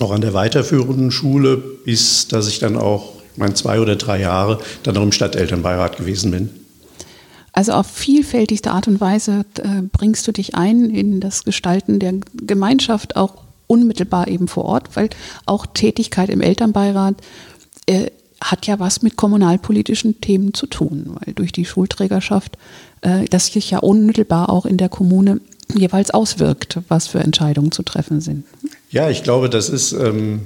auch 0.00 0.10
an 0.10 0.20
der 0.20 0.34
weiterführenden 0.34 1.10
Schule, 1.10 1.56
bis 1.56 2.28
dass 2.28 2.48
ich 2.48 2.58
dann 2.58 2.76
auch, 2.76 3.14
ich 3.32 3.38
meine, 3.38 3.54
zwei 3.54 3.80
oder 3.80 3.96
drei 3.96 4.20
Jahre 4.20 4.60
dann 4.82 4.96
auch 4.96 5.02
im 5.02 5.12
Stadtelternbeirat 5.12 5.96
gewesen 5.96 6.30
bin. 6.30 6.50
Also 7.52 7.72
auf 7.72 7.86
vielfältigste 7.86 8.72
Art 8.72 8.88
und 8.88 9.00
Weise 9.00 9.44
äh, 9.58 9.82
bringst 9.92 10.26
du 10.26 10.32
dich 10.32 10.56
ein 10.56 10.90
in 10.90 11.20
das 11.20 11.44
Gestalten 11.44 12.00
der 12.00 12.14
Gemeinschaft, 12.34 13.16
auch 13.16 13.44
unmittelbar 13.68 14.28
eben 14.28 14.48
vor 14.48 14.64
Ort, 14.64 14.96
weil 14.96 15.08
auch 15.46 15.66
Tätigkeit 15.66 16.30
im 16.30 16.40
Elternbeirat 16.40 17.14
äh, 17.86 18.10
hat 18.40 18.66
ja 18.66 18.78
was 18.78 19.02
mit 19.02 19.16
kommunalpolitischen 19.16 20.20
Themen 20.20 20.52
zu 20.52 20.66
tun, 20.66 21.16
weil 21.18 21.32
durch 21.34 21.52
die 21.52 21.64
Schulträgerschaft 21.64 22.58
äh, 23.02 23.24
das 23.26 23.46
sich 23.46 23.70
ja 23.70 23.78
unmittelbar 23.78 24.50
auch 24.50 24.66
in 24.66 24.76
der 24.76 24.88
Kommune 24.88 25.40
jeweils 25.74 26.10
auswirkt, 26.10 26.80
was 26.88 27.06
für 27.06 27.20
Entscheidungen 27.20 27.72
zu 27.72 27.82
treffen 27.82 28.20
sind. 28.20 28.44
Ja, 28.94 29.10
ich 29.10 29.24
glaube, 29.24 29.50
das 29.50 29.70
ist, 29.70 29.90
ähm, 29.90 30.42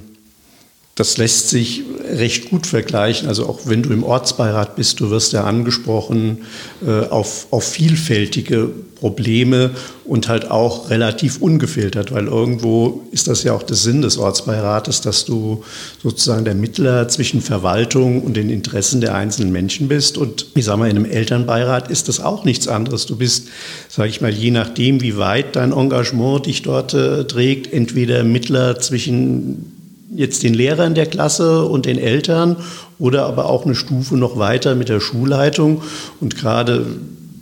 das 0.99 1.15
lässt 1.15 1.47
sich 1.47 1.83
recht 2.11 2.49
gut 2.49 2.67
vergleichen. 2.67 3.29
Also 3.29 3.47
auch 3.47 3.61
wenn 3.63 3.83
du 3.83 3.91
im 3.91 4.03
Ortsbeirat 4.03 4.75
bist, 4.75 4.99
du 4.99 5.09
wirst 5.09 5.31
ja 5.31 5.45
angesprochen 5.45 6.39
äh, 6.85 7.07
auf, 7.07 7.47
auf 7.51 7.63
vielfältige 7.63 8.69
Probleme 8.95 9.71
und 10.03 10.27
halt 10.27 10.51
auch 10.51 10.89
relativ 10.89 11.41
ungefiltert, 11.41 12.11
weil 12.11 12.27
irgendwo 12.27 13.07
ist 13.11 13.29
das 13.29 13.43
ja 13.43 13.53
auch 13.53 13.63
der 13.63 13.77
Sinn 13.77 14.01
des 14.01 14.17
Ortsbeirates, 14.17 14.99
dass 14.99 15.23
du 15.23 15.63
sozusagen 16.03 16.43
der 16.43 16.55
Mittler 16.55 17.07
zwischen 17.07 17.41
Verwaltung 17.41 18.21
und 18.21 18.35
den 18.35 18.49
Interessen 18.49 18.99
der 18.99 19.15
einzelnen 19.15 19.53
Menschen 19.53 19.87
bist. 19.87 20.17
Und 20.17 20.47
ich 20.55 20.65
sage 20.65 20.79
mal, 20.79 20.89
in 20.89 20.97
einem 20.97 21.09
Elternbeirat 21.09 21.89
ist 21.89 22.09
das 22.09 22.19
auch 22.19 22.43
nichts 22.43 22.67
anderes. 22.67 23.05
Du 23.05 23.15
bist, 23.15 23.47
sage 23.87 24.09
ich 24.09 24.19
mal, 24.19 24.31
je 24.31 24.51
nachdem, 24.51 24.99
wie 24.99 25.15
weit 25.15 25.55
dein 25.55 25.71
Engagement 25.71 26.45
dich 26.45 26.61
dort 26.61 26.93
äh, 26.93 27.23
trägt, 27.23 27.71
entweder 27.71 28.25
Mittler 28.25 28.79
zwischen 28.81 29.78
jetzt 30.13 30.43
den 30.43 30.53
Lehrern 30.53 30.95
der 30.95 31.05
Klasse 31.05 31.65
und 31.65 31.85
den 31.85 31.97
Eltern 31.97 32.57
oder 32.97 33.25
aber 33.25 33.45
auch 33.45 33.65
eine 33.65 33.75
Stufe 33.75 34.17
noch 34.17 34.37
weiter 34.37 34.75
mit 34.75 34.89
der 34.89 34.99
Schulleitung. 34.99 35.81
Und 36.19 36.35
gerade 36.35 36.85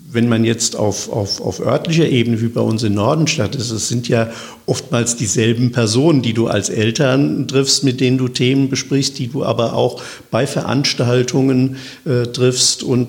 wenn 0.10 0.30
man 0.30 0.46
jetzt 0.46 0.76
auf, 0.76 1.12
auf, 1.12 1.42
auf 1.42 1.60
örtlicher 1.60 2.08
Ebene 2.08 2.42
wie 2.42 2.48
bei 2.48 2.62
uns 2.62 2.82
in 2.84 2.94
Nordenstadt 2.94 3.56
ist, 3.56 3.72
es 3.72 3.90
sind 3.90 4.08
ja 4.08 4.30
oftmals 4.66 5.18
dieselben 5.18 5.72
Personen, 5.72 6.22
die 6.22 6.34
du 6.34 6.48
als 6.48 6.70
Eltern 6.70 7.48
triffst, 7.48 7.84
mit 7.84 8.00
denen 8.00 8.18
du 8.18 8.28
Themen 8.30 8.70
besprichst, 8.70 9.20
die 9.20 9.28
du 9.28 9.44
aber 9.44 9.74
auch 9.74 10.02
bei 10.32 10.48
Veranstaltungen 10.48 11.76
äh, 12.06 12.24
triffst 12.24 12.84
und 12.84 13.08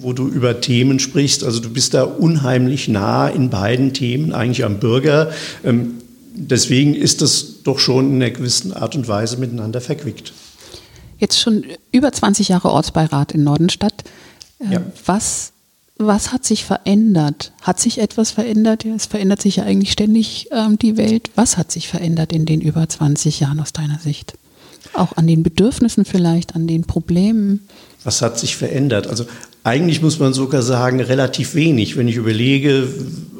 wo 0.00 0.12
du 0.12 0.28
über 0.28 0.60
Themen 0.60 0.98
sprichst. 0.98 1.42
Also 1.42 1.60
du 1.60 1.70
bist 1.70 1.94
da 1.94 2.02
unheimlich 2.04 2.86
nah 2.88 3.28
in 3.28 3.48
beiden 3.48 3.94
Themen, 3.94 4.32
eigentlich 4.32 4.64
am 4.64 4.78
Bürger. 4.78 5.30
Ähm, 5.64 5.94
deswegen 6.36 6.94
ist 6.94 7.22
das 7.22 7.62
doch 7.64 7.78
schon 7.78 8.10
in 8.10 8.22
einer 8.22 8.30
gewissen 8.30 8.72
Art 8.72 8.94
und 8.94 9.08
Weise 9.08 9.36
miteinander 9.38 9.80
verquickt. 9.80 10.32
Jetzt 11.18 11.40
schon 11.40 11.64
über 11.92 12.12
20 12.12 12.48
Jahre 12.48 12.70
Ortsbeirat 12.70 13.32
in 13.32 13.44
Nordenstadt. 13.44 14.04
Äh, 14.60 14.74
ja. 14.74 14.82
Was 15.04 15.52
was 15.98 16.30
hat 16.30 16.44
sich 16.44 16.64
verändert? 16.64 17.52
Hat 17.62 17.80
sich 17.80 17.98
etwas 17.98 18.30
verändert? 18.30 18.84
Ja, 18.84 18.94
es 18.94 19.06
verändert 19.06 19.40
sich 19.40 19.56
ja 19.56 19.64
eigentlich 19.64 19.92
ständig 19.92 20.48
ähm, 20.50 20.78
die 20.78 20.98
Welt. 20.98 21.30
Was 21.36 21.56
hat 21.56 21.72
sich 21.72 21.88
verändert 21.88 22.32
in 22.32 22.44
den 22.44 22.60
über 22.60 22.86
20 22.86 23.40
Jahren 23.40 23.60
aus 23.60 23.72
deiner 23.72 23.98
Sicht? 23.98 24.34
Auch 24.92 25.16
an 25.16 25.26
den 25.26 25.42
Bedürfnissen 25.42 26.04
vielleicht, 26.04 26.54
an 26.54 26.66
den 26.66 26.84
Problemen? 26.84 27.66
Was 28.04 28.20
hat 28.20 28.38
sich 28.38 28.56
verändert? 28.56 29.06
Also 29.06 29.24
eigentlich 29.66 30.00
muss 30.00 30.20
man 30.20 30.32
sogar 30.32 30.62
sagen, 30.62 31.00
relativ 31.00 31.56
wenig. 31.56 31.96
Wenn 31.96 32.06
ich 32.06 32.14
überlege, 32.14 32.86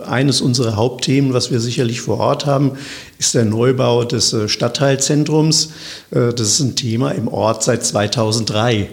eines 0.05 0.41
unserer 0.41 0.75
Hauptthemen, 0.75 1.33
was 1.33 1.53
wir 1.53 1.61
sicherlich 1.61 2.01
vor 2.01 2.19
Ort 2.19 2.47
haben, 2.47 2.73
ist 3.17 3.35
der 3.35 3.45
Neubau 3.45 4.03
des 4.03 4.33
äh, 4.33 4.49
Stadtteilzentrums. 4.49 5.71
Äh, 6.11 6.33
das 6.33 6.49
ist 6.49 6.61
ein 6.61 6.75
Thema 6.75 7.13
im 7.13 7.29
Ort 7.29 7.63
seit 7.63 7.87
2003. 7.87 8.89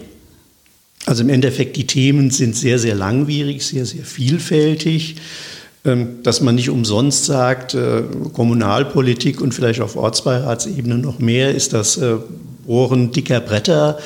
Also 1.06 1.24
im 1.24 1.28
Endeffekt, 1.28 1.74
die 1.74 1.88
Themen 1.88 2.30
sind 2.30 2.54
sehr, 2.54 2.78
sehr 2.78 2.94
langwierig, 2.94 3.66
sehr, 3.66 3.84
sehr 3.84 4.04
vielfältig. 4.04 5.16
Ähm, 5.86 6.22
dass 6.22 6.40
man 6.40 6.54
nicht 6.54 6.70
umsonst 6.70 7.26
sagt, 7.26 7.74
äh, 7.74 8.04
Kommunalpolitik 8.32 9.42
und 9.42 9.52
vielleicht 9.52 9.82
auf 9.82 9.96
Ortsbeiratsebene 9.96 10.96
noch 10.96 11.18
mehr 11.18 11.54
ist 11.54 11.74
das 11.74 11.98
äh, 11.98 12.16
Bohren 12.66 13.12
dicker 13.12 13.40
Bretter, 13.40 13.98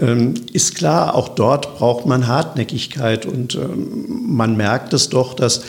ähm, 0.00 0.34
ist 0.52 0.76
klar, 0.76 1.16
auch 1.16 1.30
dort 1.30 1.76
braucht 1.76 2.06
man 2.06 2.28
Hartnäckigkeit 2.28 3.26
und 3.26 3.56
ähm, 3.56 4.26
man 4.28 4.56
merkt 4.56 4.92
es 4.92 5.08
doch, 5.08 5.34
dass 5.34 5.62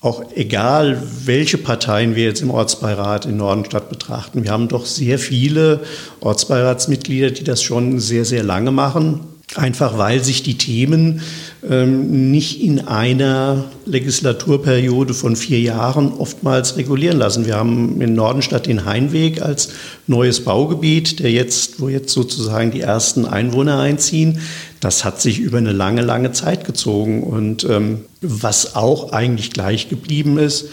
auch 0.00 0.24
egal, 0.34 1.02
welche 1.26 1.58
Parteien 1.58 2.16
wir 2.16 2.24
jetzt 2.24 2.40
im 2.40 2.50
Ortsbeirat 2.50 3.26
in 3.26 3.36
Nordenstadt 3.36 3.90
betrachten, 3.90 4.42
wir 4.42 4.52
haben 4.52 4.68
doch 4.68 4.86
sehr 4.86 5.18
viele 5.18 5.80
Ortsbeiratsmitglieder, 6.20 7.30
die 7.30 7.44
das 7.44 7.62
schon 7.62 8.00
sehr, 8.00 8.24
sehr 8.24 8.42
lange 8.42 8.70
machen 8.70 9.20
Einfach 9.56 9.98
weil 9.98 10.24
sich 10.24 10.42
die 10.42 10.58
Themen 10.58 11.20
ähm, 11.68 12.32
nicht 12.32 12.60
in 12.60 12.88
einer 12.88 13.66
Legislaturperiode 13.86 15.14
von 15.14 15.36
vier 15.36 15.60
Jahren 15.60 16.12
oftmals 16.12 16.76
regulieren 16.76 17.18
lassen. 17.18 17.46
Wir 17.46 17.54
haben 17.54 18.00
in 18.00 18.14
Nordenstadt 18.14 18.66
den 18.66 18.84
Hainweg 18.84 19.42
als 19.42 19.70
neues 20.08 20.40
Baugebiet, 20.44 21.20
der 21.20 21.30
jetzt, 21.30 21.80
wo 21.80 21.88
jetzt 21.88 22.12
sozusagen 22.12 22.72
die 22.72 22.80
ersten 22.80 23.26
Einwohner 23.26 23.78
einziehen. 23.78 24.40
Das 24.80 25.04
hat 25.04 25.20
sich 25.20 25.38
über 25.38 25.58
eine 25.58 25.72
lange, 25.72 26.02
lange 26.02 26.32
Zeit 26.32 26.64
gezogen. 26.64 27.22
Und 27.22 27.62
ähm, 27.62 28.00
was 28.20 28.74
auch 28.74 29.12
eigentlich 29.12 29.52
gleich 29.52 29.88
geblieben 29.88 30.36
ist, 30.36 30.66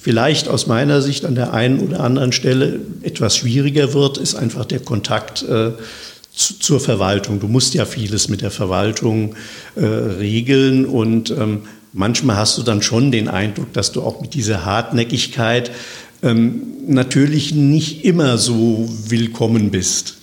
vielleicht 0.00 0.48
aus 0.48 0.66
meiner 0.66 1.02
Sicht 1.02 1.26
an 1.26 1.34
der 1.34 1.52
einen 1.52 1.80
oder 1.80 2.00
anderen 2.00 2.32
Stelle 2.32 2.80
etwas 3.02 3.36
schwieriger 3.36 3.92
wird, 3.92 4.16
ist 4.16 4.34
einfach 4.34 4.64
der 4.64 4.80
Kontakt 4.80 5.42
äh, 5.42 5.72
zur 6.34 6.80
Verwaltung. 6.80 7.40
Du 7.40 7.48
musst 7.48 7.74
ja 7.74 7.84
vieles 7.84 8.28
mit 8.28 8.42
der 8.42 8.50
Verwaltung 8.50 9.36
äh, 9.76 9.84
regeln 9.84 10.84
und 10.84 11.30
ähm, 11.30 11.62
manchmal 11.92 12.36
hast 12.36 12.58
du 12.58 12.62
dann 12.62 12.82
schon 12.82 13.12
den 13.12 13.28
Eindruck, 13.28 13.72
dass 13.72 13.92
du 13.92 14.02
auch 14.02 14.20
mit 14.20 14.34
dieser 14.34 14.64
Hartnäckigkeit 14.64 15.70
ähm, 16.22 16.62
natürlich 16.86 17.54
nicht 17.54 18.04
immer 18.04 18.38
so 18.38 18.88
willkommen 19.06 19.70
bist. 19.70 20.16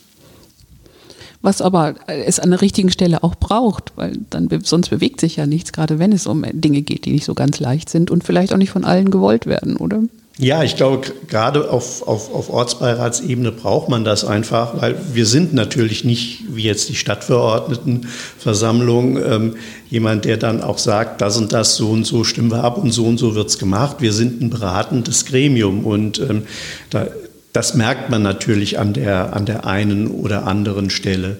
was 1.41 1.61
aber 1.61 1.95
es 2.07 2.39
an 2.39 2.51
der 2.51 2.61
richtigen 2.61 2.91
Stelle 2.91 3.23
auch 3.23 3.35
braucht, 3.35 3.93
weil 3.95 4.19
dann 4.29 4.49
sonst 4.63 4.89
bewegt 4.89 5.21
sich 5.21 5.37
ja 5.37 5.45
nichts, 5.47 5.71
gerade 5.71 5.97
wenn 5.97 6.11
es 6.11 6.27
um 6.27 6.43
Dinge 6.51 6.81
geht, 6.81 7.05
die 7.05 7.11
nicht 7.11 7.25
so 7.25 7.33
ganz 7.33 7.59
leicht 7.59 7.89
sind 7.89 8.11
und 8.11 8.23
vielleicht 8.23 8.53
auch 8.53 8.57
nicht 8.57 8.69
von 8.69 8.85
allen 8.85 9.09
gewollt 9.09 9.45
werden, 9.45 9.77
oder? 9.77 10.03
Ja, 10.37 10.63
ich 10.63 10.77
glaube, 10.77 11.11
gerade 11.27 11.69
auf, 11.69 12.07
auf, 12.07 12.33
auf 12.33 12.49
Ortsbeiratsebene 12.49 13.51
braucht 13.51 13.89
man 13.89 14.05
das 14.05 14.23
einfach, 14.23 14.81
weil 14.81 14.95
wir 15.13 15.25
sind 15.25 15.53
natürlich 15.53 16.05
nicht, 16.05 16.45
wie 16.49 16.63
jetzt 16.63 16.87
die 16.89 16.95
Stadtverordnetenversammlung, 16.95 19.17
ähm, 19.23 19.55
jemand, 19.89 20.25
der 20.25 20.37
dann 20.37 20.61
auch 20.61 20.77
sagt, 20.77 21.19
das 21.19 21.35
und 21.37 21.51
das, 21.51 21.75
so 21.75 21.89
und 21.91 22.05
so 22.05 22.23
stimmen 22.23 22.49
wir 22.49 22.63
ab 22.63 22.77
und 22.77 22.91
so 22.91 23.03
und 23.05 23.17
so 23.17 23.35
wird's 23.35 23.57
gemacht. 23.59 23.97
Wir 23.99 24.13
sind 24.13 24.41
ein 24.41 24.49
beratendes 24.49 25.25
Gremium 25.25 25.85
und 25.85 26.19
ähm, 26.19 26.43
da, 26.89 27.07
das 27.51 27.75
merkt 27.75 28.09
man 28.09 28.21
natürlich 28.21 28.79
an 28.79 28.93
der, 28.93 29.35
an 29.35 29.45
der 29.45 29.67
einen 29.67 30.07
oder 30.07 30.47
anderen 30.47 30.89
Stelle. 30.89 31.39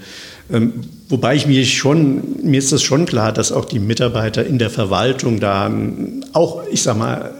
Ähm, 0.52 0.74
wobei 1.08 1.36
ich 1.36 1.48
mir 1.48 1.64
schon, 1.66 2.44
mir 2.44 2.60
ist 2.60 2.74
das 2.74 2.84
schon 2.84 3.06
klar, 3.06 3.32
dass 3.32 3.54
auch 3.54 3.66
die 3.66 3.80
Mitarbeiter 3.80 4.46
in 4.46 4.60
der 4.60 4.70
Verwaltung 4.70 5.40
da 5.40 5.72
auch, 6.34 6.64
ich 6.70 6.84
sag 6.84 6.98
mal, 6.98 7.32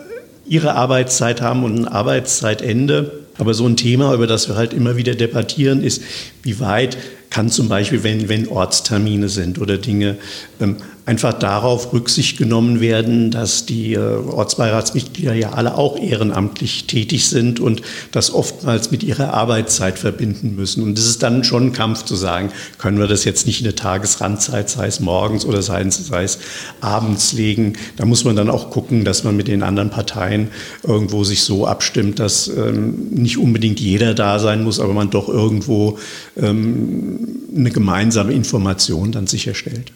ihre 0.52 0.76
Arbeitszeit 0.76 1.42
haben 1.42 1.64
und 1.64 1.80
ein 1.80 1.88
Arbeitszeitende. 1.88 3.10
Aber 3.38 3.54
so 3.54 3.66
ein 3.66 3.78
Thema, 3.78 4.14
über 4.14 4.28
das 4.28 4.50
wir 4.50 4.58
halt 4.58 4.74
immer 4.74 4.98
wieder 4.98 5.16
debattieren, 5.16 5.82
ist, 5.82 6.04
wie 6.44 6.60
weit 6.60 6.98
kann 7.32 7.50
zum 7.50 7.70
Beispiel, 7.70 8.04
wenn, 8.04 8.30
wenn 8.30 8.48
Ortstermine 8.48 9.30
sind 9.30 9.60
oder 9.60 9.78
Dinge, 9.78 10.18
ähm, 10.60 10.76
einfach 11.06 11.34
darauf 11.34 11.94
Rücksicht 11.94 12.38
genommen 12.38 12.80
werden, 12.80 13.32
dass 13.32 13.66
die 13.66 13.94
äh, 13.94 13.98
Ortsbeiratsmitglieder 13.98 15.34
ja 15.34 15.54
alle 15.54 15.76
auch 15.76 15.98
ehrenamtlich 15.98 16.86
tätig 16.86 17.28
sind 17.28 17.60
und 17.60 17.82
das 18.12 18.32
oftmals 18.34 18.92
mit 18.92 19.02
ihrer 19.02 19.34
Arbeitszeit 19.34 19.98
verbinden 19.98 20.56
müssen. 20.56 20.84
Und 20.84 21.00
es 21.00 21.08
ist 21.08 21.24
dann 21.24 21.44
schon 21.44 21.68
ein 21.68 21.74
Kampf 21.74 22.06
zu 22.06 22.16
sagen, 22.16 22.52
können 22.78 23.00
wir 23.00 23.08
das 23.08 23.24
jetzt 23.24 23.48
nicht 23.48 23.62
in 23.62 23.68
eine 23.68 23.76
Tagesrandzeit, 23.76 24.70
sei 24.70 24.88
es 24.88 25.00
morgens 25.00 25.44
oder 25.44 25.62
sei 25.62 25.82
es, 25.82 26.06
sei 26.06 26.24
es 26.24 26.38
abends 26.82 27.34
legen. 27.34 27.74
Da 27.98 28.06
muss 28.06 28.24
man 28.24 28.36
dann 28.36 28.50
auch 28.50 28.70
gucken, 28.70 29.04
dass 29.04 29.24
man 29.24 29.36
mit 29.36 29.48
den 29.48 29.64
anderen 29.64 29.90
Parteien 29.90 30.50
irgendwo 30.84 31.24
sich 31.24 31.44
so 31.44 31.66
abstimmt, 31.66 32.20
dass 32.20 32.48
ähm, 32.48 33.08
nicht 33.10 33.38
unbedingt 33.38 33.80
jeder 33.80 34.14
da 34.14 34.38
sein 34.38 34.64
muss, 34.64 34.80
aber 34.80 34.94
man 34.94 35.10
doch 35.10 35.30
irgendwo 35.30 35.98
ähm, 36.38 37.21
eine 37.56 37.72
gemeinsame 37.72 38.34
Information 38.34 39.12
dann 39.12 39.28
sicherstellt. 39.28 39.92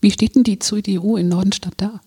Wie 0.00 0.10
steht 0.10 0.34
denn 0.34 0.44
die 0.44 0.58
CDU 0.58 1.16
in 1.16 1.28
Nordenstadt 1.28 1.74
da? 1.76 2.00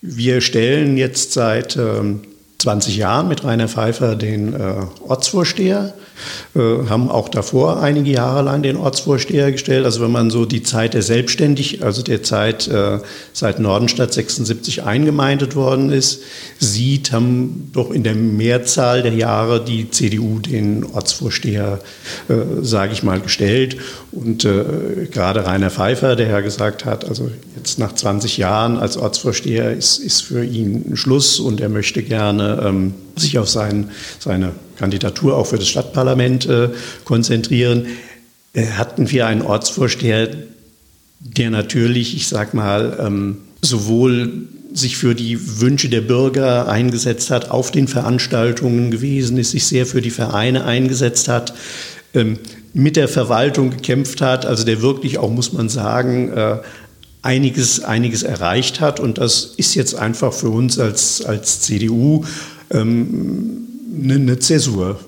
Wir 0.00 0.40
stellen 0.40 0.96
jetzt 0.96 1.32
seit 1.32 1.76
ähm, 1.76 2.20
20 2.58 2.96
Jahren 2.96 3.28
mit 3.28 3.44
Rainer 3.44 3.68
Pfeiffer 3.68 4.16
den 4.16 4.54
äh, 4.54 4.74
Ortsvorsteher 5.06 5.94
äh, 6.54 6.88
haben 6.88 7.10
auch 7.10 7.28
davor 7.28 7.82
einige 7.82 8.10
Jahre 8.10 8.42
lang 8.42 8.62
den 8.62 8.76
Ortsvorsteher 8.76 9.52
gestellt. 9.52 9.84
Also 9.84 10.00
wenn 10.00 10.12
man 10.12 10.30
so 10.30 10.44
die 10.44 10.62
Zeit 10.62 10.94
der 10.94 11.02
Selbstständig, 11.02 11.82
also 11.82 12.02
der 12.02 12.22
Zeit 12.22 12.68
äh, 12.68 13.00
seit 13.32 13.58
Nordenstadt 13.58 14.12
76 14.12 14.82
eingemeindet 14.84 15.56
worden 15.56 15.90
ist, 15.90 16.22
sieht, 16.58 17.12
haben 17.12 17.70
doch 17.72 17.90
in 17.90 18.02
der 18.02 18.14
Mehrzahl 18.14 19.02
der 19.02 19.14
Jahre 19.14 19.64
die 19.64 19.90
CDU 19.90 20.38
den 20.38 20.84
Ortsvorsteher, 20.84 21.80
äh, 22.28 22.34
sage 22.62 22.92
ich 22.92 23.02
mal, 23.02 23.20
gestellt. 23.20 23.76
Und 24.12 24.44
äh, 24.44 25.06
gerade 25.10 25.44
Rainer 25.46 25.70
Pfeiffer, 25.70 26.16
der 26.16 26.28
ja 26.28 26.40
gesagt 26.40 26.84
hat, 26.84 27.04
also 27.04 27.30
jetzt 27.56 27.78
nach 27.78 27.94
20 27.94 28.38
Jahren 28.38 28.78
als 28.78 28.96
Ortsvorsteher 28.96 29.72
ist, 29.72 29.98
ist 29.98 30.22
für 30.22 30.44
ihn 30.44 30.96
Schluss 30.96 31.40
und 31.40 31.60
er 31.60 31.68
möchte 31.68 32.02
gerne 32.02 32.62
ähm, 32.64 32.94
sich 33.16 33.38
auf 33.38 33.48
sein, 33.48 33.90
seine 34.18 34.52
Kandidatur 34.76 35.36
auch 35.36 35.46
für 35.46 35.58
das 35.58 35.68
Stadtparlament 35.68 36.46
äh, 36.46 36.70
konzentrieren, 37.04 37.86
äh, 38.52 38.66
hatten 38.66 39.10
wir 39.10 39.26
einen 39.26 39.42
Ortsvorsteher, 39.42 40.30
der 41.20 41.50
natürlich, 41.50 42.16
ich 42.16 42.28
sag 42.28 42.54
mal, 42.54 42.98
ähm, 43.00 43.38
sowohl 43.62 44.48
sich 44.72 44.96
für 44.96 45.14
die 45.14 45.60
Wünsche 45.60 45.88
der 45.88 46.00
Bürger 46.00 46.68
eingesetzt 46.68 47.30
hat, 47.30 47.50
auf 47.50 47.70
den 47.70 47.86
Veranstaltungen 47.86 48.90
gewesen 48.90 49.38
ist, 49.38 49.52
sich 49.52 49.66
sehr 49.66 49.86
für 49.86 50.00
die 50.00 50.10
Vereine 50.10 50.64
eingesetzt 50.64 51.28
hat, 51.28 51.54
ähm, 52.12 52.38
mit 52.72 52.96
der 52.96 53.08
Verwaltung 53.08 53.70
gekämpft 53.70 54.20
hat, 54.20 54.44
also 54.44 54.64
der 54.64 54.82
wirklich 54.82 55.18
auch, 55.18 55.30
muss 55.30 55.52
man 55.52 55.68
sagen, 55.68 56.32
äh, 56.32 56.58
einiges, 57.22 57.82
einiges 57.82 58.22
erreicht 58.22 58.80
hat. 58.80 59.00
Und 59.00 59.18
das 59.18 59.54
ist 59.56 59.74
jetzt 59.74 59.94
einfach 59.94 60.32
für 60.32 60.50
uns 60.50 60.78
als, 60.78 61.24
als 61.24 61.60
CDU 61.60 62.24
ähm, 62.70 63.66
eine, 64.02 64.14
eine 64.14 64.38
Zäsur. 64.38 65.00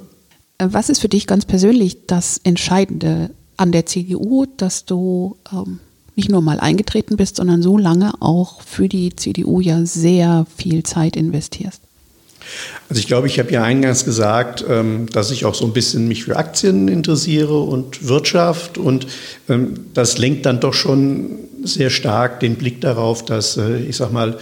Was 0.59 0.89
ist 0.89 1.01
für 1.01 1.09
dich 1.09 1.27
ganz 1.27 1.45
persönlich 1.45 2.07
das 2.07 2.41
Entscheidende 2.43 3.31
an 3.57 3.73
der 3.73 3.87
CDU, 3.87 4.47
dass 4.57 4.85
du 4.85 5.37
ähm, 5.53 5.81
nicht 6.15 6.31
nur 6.31 6.41
mal 6.41 6.61
eingetreten 6.61 7.17
bist, 7.17 7.37
sondern 7.37 7.63
so 7.63 7.77
lange 7.77 8.15
auch 8.21 8.63
für 8.63 8.89
die 8.89 9.15
CDU 9.15 9.61
ja 9.61 9.85
sehr 9.85 10.47
viel 10.57 10.83
Zeit 10.83 11.17
investierst? 11.17 11.83
Also 12.89 13.01
ich 13.01 13.07
glaube, 13.07 13.27
ich 13.27 13.39
habe 13.39 13.51
ja 13.51 13.63
eingangs 13.63 14.05
gesagt, 14.05 14.65
ähm, 14.69 15.07
dass 15.13 15.31
ich 15.31 15.45
auch 15.45 15.55
so 15.55 15.65
ein 15.65 15.73
bisschen 15.73 16.07
mich 16.07 16.25
für 16.25 16.37
Aktien 16.37 16.89
interessiere 16.89 17.61
und 17.61 18.07
Wirtschaft 18.07 18.79
und 18.79 19.07
ähm, 19.49 19.87
das 19.95 20.19
lenkt 20.19 20.47
dann 20.47 20.61
doch 20.61 20.75
schon 20.75 21.39
sehr 21.65 21.91
stark 21.91 22.41
den 22.41 22.55
Blick 22.55 22.81
darauf, 22.81 23.25
dass 23.25 23.57
äh, 23.57 23.79
ich 23.79 23.97
sag 23.97 24.13
mal 24.13 24.39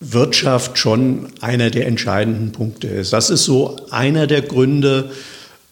Wirtschaft 0.00 0.78
schon 0.78 1.28
einer 1.40 1.70
der 1.70 1.86
entscheidenden 1.86 2.52
Punkte 2.52 2.86
ist. 2.88 3.12
Das 3.12 3.30
ist 3.30 3.44
so 3.44 3.76
einer 3.90 4.26
der 4.26 4.42
Gründe, 4.42 5.10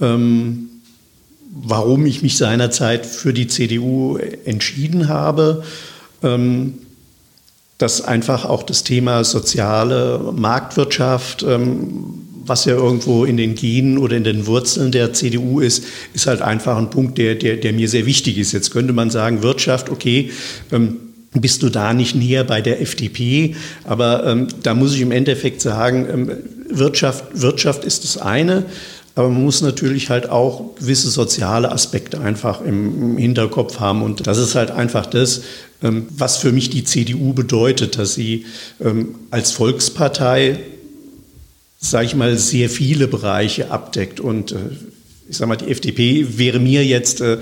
ähm, 0.00 0.68
warum 1.50 2.06
ich 2.06 2.22
mich 2.22 2.36
seinerzeit 2.36 3.06
für 3.06 3.32
die 3.32 3.46
CDU 3.46 4.18
entschieden 4.44 5.08
habe. 5.08 5.62
Ähm, 6.22 6.74
dass 7.78 8.02
einfach 8.02 8.44
auch 8.44 8.64
das 8.64 8.82
Thema 8.82 9.22
soziale 9.22 10.32
Marktwirtschaft, 10.36 11.44
ähm, 11.44 12.24
was 12.44 12.64
ja 12.64 12.74
irgendwo 12.74 13.24
in 13.24 13.36
den 13.36 13.54
Genen 13.54 13.98
oder 13.98 14.16
in 14.16 14.24
den 14.24 14.46
Wurzeln 14.46 14.90
der 14.90 15.12
CDU 15.12 15.60
ist, 15.60 15.84
ist 16.12 16.26
halt 16.26 16.42
einfach 16.42 16.76
ein 16.76 16.90
Punkt, 16.90 17.18
der, 17.18 17.36
der, 17.36 17.56
der 17.56 17.72
mir 17.72 17.88
sehr 17.88 18.04
wichtig 18.04 18.36
ist. 18.38 18.52
Jetzt 18.52 18.72
könnte 18.72 18.92
man 18.92 19.10
sagen, 19.10 19.42
Wirtschaft, 19.42 19.90
okay, 19.90 20.32
ähm, 20.72 20.96
bist 21.32 21.62
du 21.62 21.68
da 21.68 21.92
nicht 21.92 22.14
näher 22.14 22.44
bei 22.44 22.60
der 22.60 22.80
FDP. 22.80 23.54
Aber 23.84 24.26
ähm, 24.26 24.48
da 24.62 24.74
muss 24.74 24.94
ich 24.94 25.00
im 25.00 25.12
Endeffekt 25.12 25.60
sagen, 25.60 26.06
ähm, 26.10 26.32
Wirtschaft, 26.70 27.24
Wirtschaft 27.34 27.84
ist 27.84 28.04
das 28.04 28.18
eine. 28.18 28.64
Aber 29.14 29.30
man 29.30 29.42
muss 29.42 29.62
natürlich 29.62 30.10
halt 30.10 30.30
auch 30.30 30.76
gewisse 30.76 31.10
soziale 31.10 31.72
Aspekte 31.72 32.20
einfach 32.20 32.60
im, 32.60 33.18
Hinterkopf 33.18 33.80
haben. 33.80 34.02
Und 34.02 34.26
das 34.28 34.38
ist 34.38 34.54
halt 34.54 34.70
einfach 34.70 35.06
das, 35.06 35.42
ähm, 35.82 36.06
was 36.10 36.36
für 36.36 36.52
mich 36.52 36.70
die 36.70 36.84
CDU 36.84 37.32
bedeutet, 37.32 37.98
dass 37.98 38.14
sie 38.14 38.46
ähm, 38.80 39.16
als 39.30 39.50
Volkspartei, 39.50 40.60
sage 41.80 42.06
ich 42.06 42.14
mal, 42.14 42.38
sehr 42.38 42.70
viele 42.70 43.08
Bereiche 43.08 43.72
abdeckt. 43.72 44.20
Und 44.20 44.52
äh, 44.52 44.56
ich 45.28 45.36
sage 45.36 45.48
mal, 45.48 45.56
die 45.56 45.70
FDP 45.70 46.38
wäre 46.38 46.60
mir 46.60 46.84
jetzt 46.84 47.20
äh, 47.20 47.38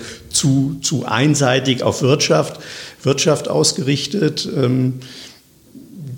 zu, 0.47 0.77
zu 0.81 1.05
einseitig 1.07 1.83
auf 1.83 2.03
Wirtschaft, 2.03 2.61
Wirtschaft 3.03 3.49
ausgerichtet. 3.49 4.49
Ähm, 4.57 4.95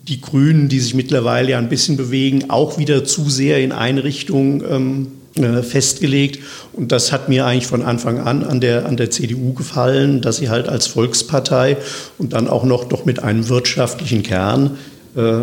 die 0.07 0.21
Grünen, 0.21 0.69
die 0.69 0.81
sich 0.81 0.95
mittlerweile 0.95 1.51
ja 1.51 1.59
ein 1.59 1.69
bisschen 1.69 1.97
bewegen, 1.97 2.51
auch 2.51 2.79
wieder 2.79 3.05
zu 3.05 3.29
sehr 3.29 3.62
in 3.62 3.73
eine 3.73 4.05
Richtung 4.05 4.62
ähm, 4.64 5.07
äh, 5.35 5.62
festgelegt. 5.62 6.41
Und 6.73 6.93
das 6.93 7.12
hat 7.12 7.29
mir 7.29 7.47
eigentlich 7.47 7.67
von 7.67 7.83
Anfang 7.83 8.19
an 8.19 8.43
an 8.43 8.61
der, 8.61 8.87
an 8.87 8.97
der 8.97 9.11
CDU 9.11 9.53
gefallen, 9.53 10.23
dass 10.23 10.38
sie 10.38 10.49
halt 10.49 10.69
als 10.69 10.87
Volkspartei 10.87 11.77
und 12.17 12.33
dann 12.33 12.49
auch 12.49 12.64
noch 12.64 12.85
doch 12.85 13.05
mit 13.05 13.23
einem 13.23 13.49
wirtschaftlichen 13.49 14.23
Kern 14.23 14.79
äh, 15.14 15.43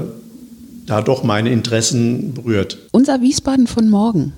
da 0.85 1.01
doch 1.01 1.23
meine 1.23 1.51
Interessen 1.51 2.33
berührt. 2.33 2.77
Unser 2.91 3.21
Wiesbaden 3.21 3.67
von 3.67 3.89
morgen. 3.89 4.33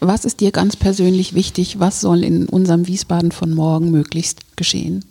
Was 0.00 0.24
ist 0.24 0.40
dir 0.40 0.52
ganz 0.52 0.76
persönlich 0.76 1.34
wichtig? 1.34 1.78
Was 1.78 2.00
soll 2.00 2.22
in 2.22 2.46
unserem 2.46 2.86
Wiesbaden 2.86 3.32
von 3.32 3.52
morgen 3.52 3.90
möglichst 3.90 4.56
geschehen? 4.56 5.04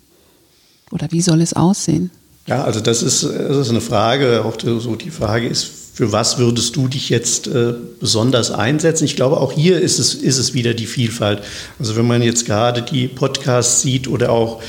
Oder 0.91 1.07
wie 1.11 1.21
soll 1.21 1.41
es 1.41 1.53
aussehen? 1.53 2.11
Ja, 2.47 2.63
also 2.63 2.79
das 2.79 3.01
ist, 3.01 3.23
das 3.23 3.57
ist 3.57 3.69
eine 3.69 3.81
Frage, 3.81 4.45
auch 4.45 4.55
so 4.61 4.95
die 4.95 5.09
Frage 5.09 5.47
ist, 5.47 5.63
für 5.95 6.11
was 6.11 6.37
würdest 6.37 6.75
du 6.75 6.87
dich 6.87 7.09
jetzt 7.09 7.47
äh, 7.47 7.73
besonders 7.99 8.51
einsetzen? 8.51 9.05
Ich 9.05 9.15
glaube, 9.15 9.39
auch 9.39 9.53
hier 9.53 9.79
ist 9.79 9.97
es, 9.97 10.13
ist 10.13 10.37
es 10.37 10.53
wieder 10.53 10.73
die 10.73 10.87
Vielfalt. 10.87 11.41
Also 11.79 11.95
wenn 11.95 12.05
man 12.05 12.21
jetzt 12.21 12.45
gerade 12.45 12.81
die 12.81 13.07
Podcasts 13.07 13.81
sieht 13.81 14.07
oder 14.07 14.29
auch 14.31 14.61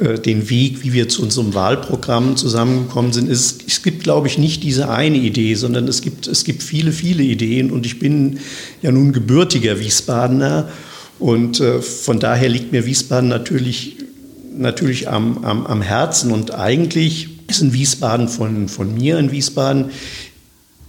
den 0.00 0.48
Weg, 0.48 0.82
wie 0.82 0.94
wir 0.94 1.10
zu 1.10 1.22
unserem 1.22 1.52
Wahlprogramm 1.52 2.36
zusammengekommen 2.36 3.12
sind, 3.12 3.28
ist, 3.28 3.64
es 3.66 3.82
gibt, 3.82 4.02
glaube 4.02 4.28
ich, 4.28 4.38
nicht 4.38 4.62
diese 4.62 4.88
eine 4.88 5.18
Idee, 5.18 5.54
sondern 5.54 5.86
es 5.88 6.00
gibt, 6.00 6.26
es 6.26 6.44
gibt 6.44 6.62
viele, 6.62 6.90
viele 6.90 7.22
Ideen. 7.22 7.70
Und 7.70 7.84
ich 7.84 7.98
bin 7.98 8.38
ja 8.80 8.92
nun 8.92 9.12
gebürtiger 9.12 9.78
Wiesbadener. 9.78 10.70
Und 11.18 11.60
äh, 11.60 11.82
von 11.82 12.18
daher 12.18 12.48
liegt 12.48 12.72
mir 12.72 12.86
Wiesbaden 12.86 13.28
natürlich, 13.28 13.96
natürlich 14.56 15.10
am, 15.10 15.44
am, 15.44 15.66
am 15.66 15.82
Herzen. 15.82 16.32
Und 16.32 16.54
eigentlich 16.54 17.28
ist 17.48 17.60
in 17.60 17.74
Wiesbaden 17.74 18.28
von, 18.28 18.68
von 18.68 18.94
mir 18.94 19.18
in 19.18 19.30
Wiesbaden 19.30 19.90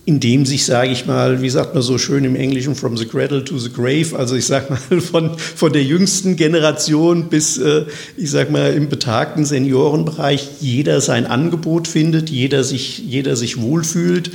indem 0.05 0.45
sich, 0.45 0.65
sage 0.65 0.91
ich 0.91 1.05
mal, 1.05 1.41
wie 1.41 1.49
sagt 1.49 1.73
man 1.75 1.83
so 1.83 1.97
schön 1.97 2.23
im 2.23 2.35
Englischen, 2.35 2.75
from 2.75 2.97
the 2.97 3.05
cradle 3.05 3.43
to 3.43 3.57
the 3.59 3.69
grave, 3.69 4.17
also 4.17 4.35
ich 4.35 4.45
sage 4.45 4.73
mal 4.73 5.01
von, 5.01 5.37
von 5.37 5.71
der 5.71 5.83
jüngsten 5.83 6.35
Generation 6.35 7.29
bis, 7.29 7.57
äh, 7.57 7.85
ich 8.17 8.31
sage 8.31 8.51
mal, 8.51 8.73
im 8.73 8.89
betagten 8.89 9.45
Seniorenbereich 9.45 10.49
jeder 10.59 11.01
sein 11.01 11.27
Angebot 11.27 11.87
findet, 11.87 12.29
jeder 12.29 12.63
sich, 12.63 12.97
jeder 12.99 13.35
sich 13.35 13.61
wohlfühlt. 13.61 14.31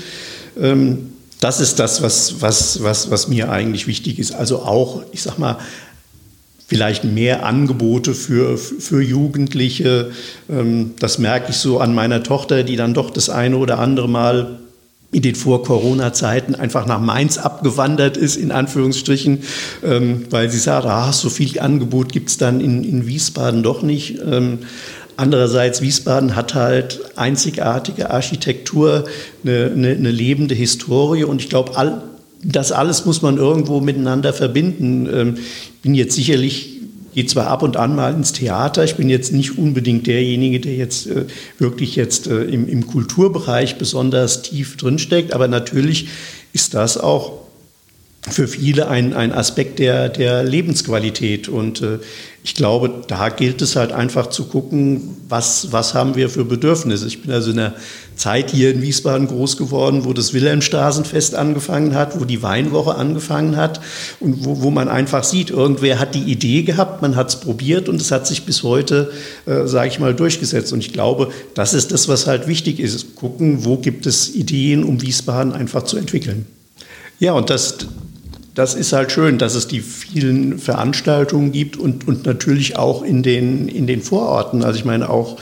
Ähm, 0.61 1.11
das 1.41 1.61
ist 1.61 1.79
das, 1.79 2.01
was, 2.01 2.41
was, 2.41 2.83
was, 2.83 3.11
was 3.11 3.29
mir 3.29 3.51
eigentlich 3.51 3.87
wichtig 3.87 4.19
ist. 4.19 4.33
Also 4.33 4.61
auch, 4.61 5.03
ich 5.13 5.23
sage 5.23 5.41
mal, 5.41 5.59
vielleicht 6.69 7.05
mehr 7.05 7.45
Angebote 7.45 8.15
für, 8.15 8.57
für 8.57 9.03
Jugendliche. 9.03 10.13
Ähm, 10.49 10.95
das 10.99 11.19
merke 11.19 11.51
ich 11.51 11.57
so 11.57 11.81
an 11.81 11.95
meiner 11.95 12.23
Tochter, 12.23 12.63
die 12.63 12.77
dann 12.77 12.95
doch 12.95 13.11
das 13.11 13.31
eine 13.31 13.57
oder 13.57 13.79
andere 13.79 14.09
Mal 14.09 14.61
in 15.17 15.23
den 15.23 15.35
Vor-Corona-Zeiten 15.35 16.55
einfach 16.55 16.85
nach 16.85 17.01
Mainz 17.01 17.39
abgewandert 17.39 18.19
ist, 18.19 18.37
in 18.37 18.53
Anführungsstrichen, 18.53 19.39
ähm, 19.83 20.27
weil 20.29 20.51
sie 20.51 20.59
sagt, 20.59 20.85
ah, 20.85 21.11
so 21.11 21.31
viel 21.31 21.59
Angebot 21.59 22.13
gibt 22.13 22.29
es 22.29 22.37
dann 22.37 22.61
in, 22.61 22.85
in 22.85 23.07
Wiesbaden 23.07 23.63
doch 23.63 23.81
nicht. 23.81 24.19
Ähm, 24.31 24.59
andererseits, 25.17 25.81
Wiesbaden 25.81 26.37
hat 26.37 26.55
halt 26.55 27.01
einzigartige 27.17 28.11
Architektur, 28.11 29.07
eine, 29.43 29.71
eine, 29.75 29.89
eine 29.93 30.11
lebende 30.11 30.55
Historie 30.55 31.25
und 31.25 31.41
ich 31.41 31.49
glaube, 31.49 31.79
all, 31.79 32.03
das 32.45 32.71
alles 32.71 33.07
muss 33.07 33.23
man 33.23 33.39
irgendwo 33.39 33.81
miteinander 33.81 34.35
verbinden. 34.35 35.09
Ähm, 35.11 35.35
ich 35.39 35.81
bin 35.81 35.95
jetzt 35.95 36.15
sicherlich 36.15 36.76
gehe 37.17 37.25
zwar 37.25 37.47
ab 37.47 37.63
und 37.63 37.79
an 37.79 37.97
mal 37.97 38.13
ins 38.13 38.35
Theater, 38.35 38.85
ich 38.85 38.97
bin 38.97 39.09
jetzt 39.09 39.33
nicht 39.33 39.57
unbedingt 39.57 40.07
derjenige, 40.07 40.61
der 40.61 40.77
jetzt 40.77 41.07
äh, 41.07 41.25
wirklich 41.59 41.97
jetzt 41.97 42.27
äh, 42.27 42.43
im, 42.43 42.69
im 42.69 42.87
Kulturbereich 42.87 43.79
besonders 43.79 44.43
tief 44.43 44.77
drinsteckt, 44.77 45.33
aber 45.33 45.49
natürlich 45.49 46.09
ist 46.53 46.75
das 46.75 46.99
auch 46.99 47.47
für 48.29 48.49
viele 48.49 48.89
ein, 48.89 49.15
ein 49.15 49.33
Aspekt 49.33 49.79
der, 49.79 50.11
der 50.11 50.43
Lebensqualität. 50.43 51.49
Und 51.49 51.81
äh, 51.81 51.99
ich 52.47 52.55
glaube, 52.55 53.03
da 53.09 53.29
gilt 53.29 53.61
es 53.61 53.75
halt 53.75 53.91
einfach 53.91 54.29
zu 54.29 54.45
gucken, 54.45 55.17
was, 55.29 55.73
was 55.73 55.95
haben 55.95 56.15
wir 56.15 56.31
für 56.31 56.45
Bedürfnisse. 56.45 57.09
Ich 57.09 57.23
bin 57.23 57.33
also 57.33 57.51
in 57.51 57.59
einer 57.59 57.75
Zeit 58.15 58.53
hier 58.53 58.71
in 58.71 58.83
Wiesbaden 58.83 59.27
groß 59.27 59.57
geworden, 59.57 60.05
wo 60.05 60.13
das 60.13 60.33
Wilhelmstraßenfest 60.33 61.35
angefangen 61.35 61.97
hat, 61.97 62.21
wo 62.21 62.25
die 62.25 62.45
Weinwoche 62.45 62.95
angefangen 62.95 63.57
hat 63.57 63.81
und 64.21 64.45
wo, 64.45 64.63
wo 64.63 64.71
man 64.71 64.89
einfach 64.89 65.25
sieht, 65.25 65.51
irgendwer 65.51 65.99
hat 65.99 66.15
die 66.15 66.23
Idee 66.23 66.63
gehabt, 66.63 67.03
man 67.03 67.17
hat 67.17 67.31
es 67.31 67.41
probiert 67.41 67.89
und 67.89 68.01
es 68.01 68.13
hat 68.13 68.29
sich 68.29 68.45
bis 68.45 68.63
heute, 68.63 69.11
äh, 69.47 69.67
sage 69.67 69.89
ich 69.89 69.99
mal, 69.99 70.15
durchgesetzt. 70.15 70.73
Und 70.73 70.79
ich 70.79 70.93
glaube, 70.93 71.33
das 71.55 71.75
ist 71.75 71.91
das, 71.91 72.07
was 72.07 72.29
halt 72.29 72.47
wichtig 72.47 72.79
ist. 72.79 73.17
Gucken, 73.17 73.65
wo 73.65 73.79
gibt 73.79 74.07
es 74.07 74.33
Ideen, 74.33 74.85
um 74.85 75.03
Wiesbaden 75.03 75.53
einfach 75.53 75.83
zu 75.83 75.97
entwickeln. 75.97 76.47
Ja, 77.19 77.33
und 77.33 77.51
das, 77.51 77.79
das 78.57 78.75
ist 78.75 78.93
halt 78.95 79.13
schön, 79.13 79.39
dass 79.39 79.55
es 79.55 79.69
die 79.69 79.81
vielen 79.81 80.59
Veranstaltungen 80.59 81.53
gibt 81.53 81.77
und, 81.77 82.09
und 82.09 82.25
natürlich 82.25 82.77
auch 82.77 83.03
in 83.03 83.23
den, 83.23 83.69
in 83.69 83.87
den 83.87 84.01
Vororten. 84.01 84.65
Also 84.65 84.79
ich 84.79 84.87
meine 84.87 85.11
auch 85.11 85.37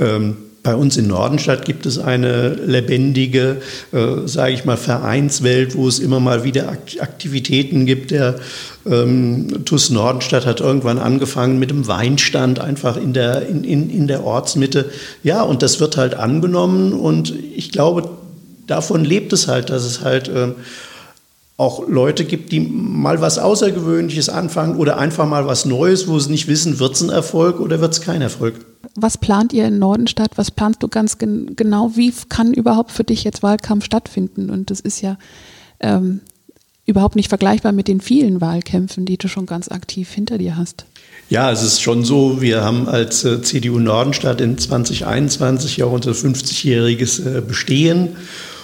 ähm, 0.00 0.36
bei 0.64 0.74
uns 0.74 0.96
in 0.96 1.06
Nordenstadt 1.06 1.64
gibt 1.64 1.86
es 1.86 1.96
eine 1.96 2.54
lebendige, 2.54 3.58
äh, 3.92 4.26
sage 4.26 4.52
ich 4.52 4.64
mal, 4.64 4.76
Vereinswelt, 4.76 5.76
wo 5.76 5.86
es 5.86 6.00
immer 6.00 6.18
mal 6.18 6.42
wieder 6.42 6.68
Aktivitäten 6.68 7.86
gibt. 7.86 8.10
Der 8.10 8.34
ähm, 8.84 9.64
TUS 9.64 9.90
Nordenstadt 9.90 10.44
hat 10.44 10.60
irgendwann 10.60 10.98
angefangen 10.98 11.60
mit 11.60 11.70
einem 11.70 11.86
Weinstand 11.86 12.58
einfach 12.58 12.96
in 12.96 13.12
der, 13.12 13.48
in, 13.48 13.62
in, 13.62 13.90
in 13.90 14.08
der 14.08 14.24
Ortsmitte. 14.24 14.90
Ja, 15.22 15.42
und 15.42 15.62
das 15.62 15.78
wird 15.78 15.96
halt 15.96 16.16
angenommen 16.16 16.94
und 16.94 17.32
ich 17.54 17.70
glaube, 17.70 18.10
davon 18.66 19.04
lebt 19.04 19.32
es 19.32 19.46
halt, 19.46 19.70
dass 19.70 19.84
es 19.84 20.00
halt 20.00 20.26
äh, 20.26 20.48
auch 21.58 21.88
Leute 21.88 22.24
gibt, 22.24 22.52
die 22.52 22.60
mal 22.60 23.20
was 23.20 23.38
Außergewöhnliches 23.38 24.28
anfangen 24.28 24.76
oder 24.76 24.98
einfach 24.98 25.26
mal 25.26 25.46
was 25.46 25.64
Neues, 25.64 26.06
wo 26.06 26.18
sie 26.18 26.30
nicht 26.30 26.48
wissen, 26.48 26.78
wird 26.78 26.94
es 26.94 27.00
ein 27.00 27.08
Erfolg 27.08 27.60
oder 27.60 27.80
wird 27.80 27.92
es 27.92 28.02
kein 28.02 28.20
Erfolg. 28.20 28.54
Was 28.94 29.16
plant 29.16 29.52
ihr 29.52 29.66
in 29.66 29.78
Nordenstadt? 29.78 30.32
Was 30.36 30.50
planst 30.50 30.82
du 30.82 30.88
ganz 30.88 31.16
gen 31.18 31.56
genau? 31.56 31.92
Wie 31.94 32.12
kann 32.28 32.52
überhaupt 32.52 32.92
für 32.92 33.04
dich 33.04 33.24
jetzt 33.24 33.42
Wahlkampf 33.42 33.84
stattfinden? 33.84 34.50
Und 34.50 34.70
das 34.70 34.80
ist 34.80 35.00
ja 35.00 35.16
ähm, 35.80 36.20
überhaupt 36.84 37.16
nicht 37.16 37.28
vergleichbar 37.28 37.72
mit 37.72 37.88
den 37.88 38.00
vielen 38.00 38.40
Wahlkämpfen, 38.40 39.06
die 39.06 39.16
du 39.16 39.28
schon 39.28 39.46
ganz 39.46 39.68
aktiv 39.68 40.10
hinter 40.10 40.38
dir 40.38 40.56
hast. 40.56 40.84
Ja, 41.28 41.50
es 41.50 41.62
ist 41.62 41.80
schon 41.80 42.04
so, 42.04 42.40
wir 42.40 42.62
haben 42.62 42.86
als 42.86 43.24
äh, 43.24 43.42
CDU 43.42 43.78
Nordenstadt 43.78 44.40
in 44.40 44.58
2021 44.58 45.78
ja 45.78 45.86
unser 45.86 46.12
50-jähriges 46.12 47.38
äh, 47.38 47.40
Bestehen 47.40 48.10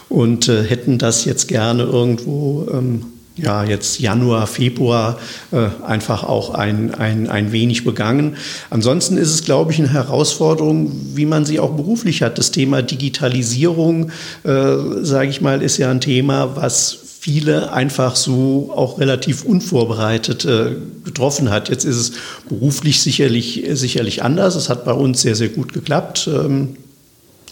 und 0.08 0.48
äh, 0.48 0.64
hätten 0.64 0.98
das 0.98 1.24
jetzt 1.24 1.48
gerne 1.48 1.84
irgendwo 1.84 2.66
ähm, 2.72 3.02
ja, 3.36 3.64
jetzt 3.64 3.98
Januar, 3.98 4.46
Februar 4.46 5.18
äh, 5.52 5.68
einfach 5.84 6.24
auch 6.24 6.50
ein, 6.50 6.94
ein, 6.94 7.28
ein 7.28 7.52
wenig 7.52 7.84
begangen. 7.84 8.36
Ansonsten 8.68 9.16
ist 9.16 9.30
es, 9.30 9.44
glaube 9.44 9.72
ich, 9.72 9.78
eine 9.78 9.92
Herausforderung, 9.92 10.92
wie 11.14 11.24
man 11.24 11.44
sie 11.44 11.58
auch 11.58 11.72
beruflich 11.72 12.22
hat. 12.22 12.38
Das 12.38 12.50
Thema 12.50 12.82
Digitalisierung, 12.82 14.10
äh, 14.44 14.76
sage 15.02 15.30
ich 15.30 15.40
mal, 15.40 15.62
ist 15.62 15.78
ja 15.78 15.90
ein 15.90 16.00
Thema, 16.00 16.56
was 16.56 16.98
viele 17.20 17.72
einfach 17.72 18.16
so 18.16 18.72
auch 18.74 18.98
relativ 18.98 19.44
unvorbereitet 19.44 20.44
äh, 20.44 20.72
getroffen 21.04 21.50
hat. 21.50 21.68
Jetzt 21.68 21.84
ist 21.84 21.96
es 21.96 22.12
beruflich 22.48 23.00
sicherlich, 23.00 23.64
sicherlich 23.70 24.22
anders. 24.24 24.56
Es 24.56 24.68
hat 24.68 24.84
bei 24.84 24.92
uns 24.92 25.22
sehr, 25.22 25.36
sehr 25.36 25.48
gut 25.48 25.72
geklappt. 25.72 26.28
Ähm, 26.28 26.76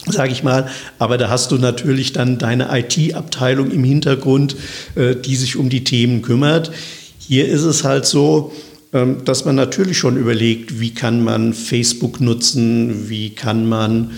sage 0.06 0.32
ich 0.32 0.42
mal. 0.42 0.68
Aber 0.98 1.18
da 1.18 1.28
hast 1.28 1.50
du 1.50 1.56
natürlich 1.56 2.12
dann 2.12 2.38
deine 2.38 2.68
IT-Abteilung 2.76 3.70
im 3.70 3.84
Hintergrund, 3.84 4.56
äh, 4.94 5.14
die 5.16 5.36
sich 5.36 5.56
um 5.56 5.68
die 5.68 5.84
Themen 5.84 6.22
kümmert. 6.22 6.70
Hier 7.18 7.48
ist 7.48 7.62
es 7.62 7.84
halt 7.84 8.06
so, 8.06 8.52
ähm, 8.92 9.24
dass 9.24 9.44
man 9.44 9.54
natürlich 9.54 9.98
schon 9.98 10.16
überlegt, 10.16 10.80
wie 10.80 10.92
kann 10.92 11.22
man 11.22 11.54
Facebook 11.54 12.20
nutzen, 12.20 13.08
wie 13.08 13.30
kann 13.30 13.68
man 13.68 14.12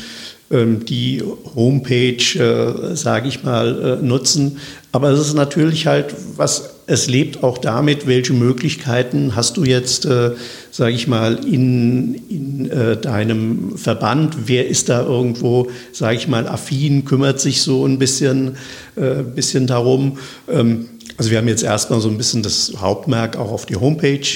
ähm, 0.50 0.84
die 0.84 1.22
Homepage, 1.54 2.38
äh, 2.38 2.94
sage 2.94 3.28
ich 3.28 3.42
mal, 3.42 3.98
äh, 4.00 4.04
nutzen. 4.04 4.58
Aber 4.92 5.10
es 5.10 5.20
ist 5.20 5.34
natürlich 5.34 5.86
halt, 5.86 6.14
was 6.36 6.71
es 6.92 7.06
lebt 7.06 7.42
auch 7.42 7.56
damit, 7.56 8.06
welche 8.06 8.34
Möglichkeiten 8.34 9.34
hast 9.34 9.56
du 9.56 9.64
jetzt, 9.64 10.04
äh, 10.04 10.32
sage 10.70 10.94
ich 10.94 11.08
mal, 11.08 11.42
in, 11.46 12.14
in 12.28 12.70
äh, 12.70 12.98
deinem 12.98 13.78
Verband? 13.78 14.36
Wer 14.44 14.68
ist 14.68 14.90
da 14.90 15.02
irgendwo, 15.02 15.70
sage 15.92 16.16
ich 16.16 16.28
mal, 16.28 16.46
affin, 16.46 17.06
kümmert 17.06 17.40
sich 17.40 17.62
so 17.62 17.86
ein 17.86 17.98
bisschen, 17.98 18.56
äh, 18.96 19.22
bisschen 19.22 19.66
darum? 19.66 20.18
Ähm, 20.50 20.86
also 21.16 21.30
wir 21.30 21.38
haben 21.38 21.48
jetzt 21.48 21.62
erstmal 21.62 22.00
so 22.00 22.10
ein 22.10 22.18
bisschen 22.18 22.42
das 22.42 22.74
Hauptmerk 22.78 23.36
auch 23.38 23.52
auf 23.52 23.64
die 23.64 23.76
Homepage 23.76 24.28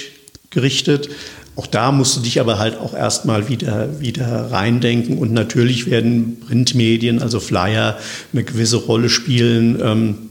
gerichtet. 0.49 1.11
Auch 1.57 1.67
da 1.67 1.93
musst 1.93 2.17
du 2.17 2.21
dich 2.21 2.41
aber 2.41 2.59
halt 2.59 2.79
auch 2.79 2.95
erstmal 2.95 3.51
wieder, 3.51 4.01
wieder 4.01 4.51
reindenken. 4.51 5.19
Und 5.19 5.33
natürlich 5.33 5.91
werden 5.91 6.39
Printmedien, 6.41 7.21
also 7.21 7.39
Flyer, 7.39 7.99
eine 8.33 8.45
gewisse 8.45 8.77
Rolle 8.77 9.11
spielen. 9.11 9.79
Ähm, 9.83 10.26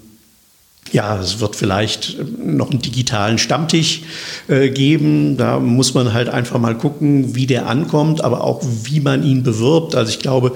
ja, 0.96 1.20
es 1.20 1.42
wird 1.42 1.58
vielleicht 1.58 2.16
noch 2.40 2.72
einen 2.72 2.82
digitalen 2.82 3.38
Stammtisch 3.38 4.04
äh, 4.48 4.70
geben. 4.70 5.36
Da 5.36 5.60
muss 5.60 5.94
man 5.94 6.14
halt 6.14 6.30
einfach 6.30 6.58
mal 6.58 6.78
gucken, 6.78 7.36
wie 7.36 7.48
der 7.48 7.68
ankommt, 7.68 8.24
aber 8.24 8.46
auch 8.46 8.64
wie 8.84 9.02
man 9.02 9.22
ihn 9.22 9.44
bewirbt. 9.44 9.94
Also 9.94 10.10
ich 10.10 10.20
glaube, 10.20 10.54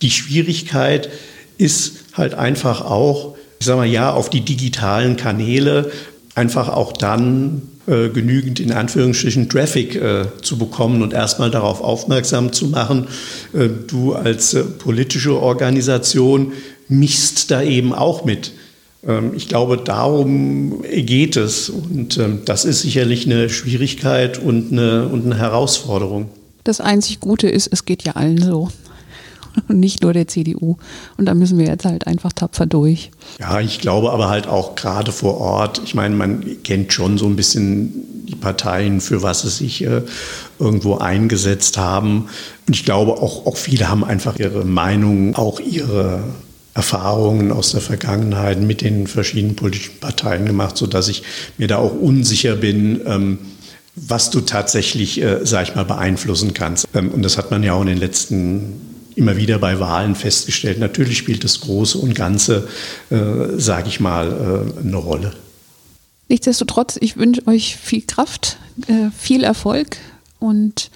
die 0.00 0.10
Schwierigkeit 0.10 1.10
ist 1.58 1.98
halt 2.14 2.32
einfach 2.32 2.80
auch, 2.80 3.36
ich 3.60 3.66
sage 3.66 3.80
mal, 3.80 3.86
ja, 3.86 4.10
auf 4.14 4.30
die 4.30 4.40
digitalen 4.40 5.18
Kanäle 5.18 5.92
einfach 6.34 6.70
auch 6.70 6.92
dann 6.92 7.60
äh, 7.86 8.08
genügend 8.08 8.60
in 8.60 8.72
Anführungsstrichen 8.72 9.50
Traffic 9.50 9.94
äh, 9.94 10.24
zu 10.40 10.56
bekommen 10.56 11.02
und 11.02 11.12
erstmal 11.12 11.50
darauf 11.50 11.82
aufmerksam 11.82 12.54
zu 12.54 12.68
machen, 12.68 13.08
äh, 13.52 13.68
du 13.88 14.14
als 14.14 14.54
äh, 14.54 14.62
politische 14.62 15.38
Organisation 15.38 16.54
mischst 16.88 17.50
da 17.50 17.62
eben 17.62 17.92
auch 17.92 18.24
mit. 18.24 18.52
Ähm, 19.06 19.32
ich 19.34 19.48
glaube, 19.48 19.76
darum 19.76 20.82
geht 20.82 21.36
es 21.36 21.68
und 21.68 22.18
ähm, 22.18 22.42
das 22.44 22.64
ist 22.64 22.82
sicherlich 22.82 23.26
eine 23.26 23.48
Schwierigkeit 23.48 24.38
und 24.38 24.72
eine, 24.72 25.08
und 25.08 25.24
eine 25.24 25.38
Herausforderung. 25.38 26.28
Das 26.64 26.80
einzig 26.80 27.20
Gute 27.20 27.48
ist, 27.48 27.68
es 27.72 27.84
geht 27.84 28.04
ja 28.04 28.12
allen 28.12 28.40
so 28.40 28.68
und 29.68 29.80
nicht 29.80 30.02
nur 30.02 30.12
der 30.12 30.28
CDU. 30.28 30.76
Und 31.16 31.26
da 31.26 31.34
müssen 31.34 31.58
wir 31.58 31.66
jetzt 31.66 31.84
halt 31.84 32.06
einfach 32.06 32.32
tapfer 32.32 32.66
durch. 32.66 33.10
Ja, 33.40 33.60
ich 33.60 33.80
glaube 33.80 34.12
aber 34.12 34.28
halt 34.28 34.46
auch 34.46 34.76
gerade 34.76 35.12
vor 35.12 35.38
Ort. 35.38 35.82
Ich 35.84 35.94
meine, 35.94 36.14
man 36.14 36.62
kennt 36.62 36.92
schon 36.92 37.18
so 37.18 37.26
ein 37.26 37.36
bisschen 37.36 38.26
die 38.26 38.36
Parteien, 38.36 39.00
für 39.00 39.22
was 39.22 39.42
sie 39.42 39.50
sich 39.50 39.84
äh, 39.84 40.02
irgendwo 40.58 40.96
eingesetzt 40.98 41.76
haben. 41.76 42.28
Und 42.68 42.76
ich 42.76 42.84
glaube 42.84 43.12
auch, 43.12 43.46
auch 43.46 43.56
viele 43.56 43.88
haben 43.88 44.04
einfach 44.04 44.38
ihre 44.38 44.64
Meinung, 44.64 45.34
auch 45.34 45.58
ihre 45.58 46.22
Erfahrungen 46.74 47.52
aus 47.52 47.72
der 47.72 47.80
Vergangenheit 47.80 48.60
mit 48.60 48.80
den 48.80 49.06
verschiedenen 49.06 49.56
politischen 49.56 49.98
Parteien 50.00 50.46
gemacht, 50.46 50.76
sodass 50.76 51.08
ich 51.08 51.22
mir 51.58 51.68
da 51.68 51.76
auch 51.76 51.92
unsicher 51.92 52.56
bin, 52.56 53.00
ähm, 53.06 53.38
was 53.94 54.30
du 54.30 54.40
tatsächlich, 54.40 55.20
äh, 55.20 55.40
sag 55.44 55.68
ich 55.68 55.74
mal, 55.74 55.84
beeinflussen 55.84 56.54
kannst. 56.54 56.88
Ähm, 56.94 57.10
und 57.10 57.22
das 57.22 57.36
hat 57.36 57.50
man 57.50 57.62
ja 57.62 57.74
auch 57.74 57.82
in 57.82 57.88
den 57.88 57.98
letzten 57.98 58.80
immer 59.14 59.36
wieder 59.36 59.58
bei 59.58 59.78
Wahlen 59.78 60.14
festgestellt. 60.14 60.78
Natürlich 60.78 61.18
spielt 61.18 61.44
das 61.44 61.60
Große 61.60 61.98
und 61.98 62.14
Ganze, 62.14 62.68
äh, 63.10 63.58
sage 63.58 63.88
ich 63.88 64.00
mal, 64.00 64.72
äh, 64.78 64.80
eine 64.80 64.96
Rolle. 64.96 65.32
Nichtsdestotrotz, 66.28 66.96
ich 67.00 67.18
wünsche 67.18 67.46
euch 67.46 67.76
viel 67.76 68.02
Kraft, 68.02 68.56
äh, 68.86 69.10
viel 69.16 69.44
Erfolg 69.44 69.98
und 70.38 70.90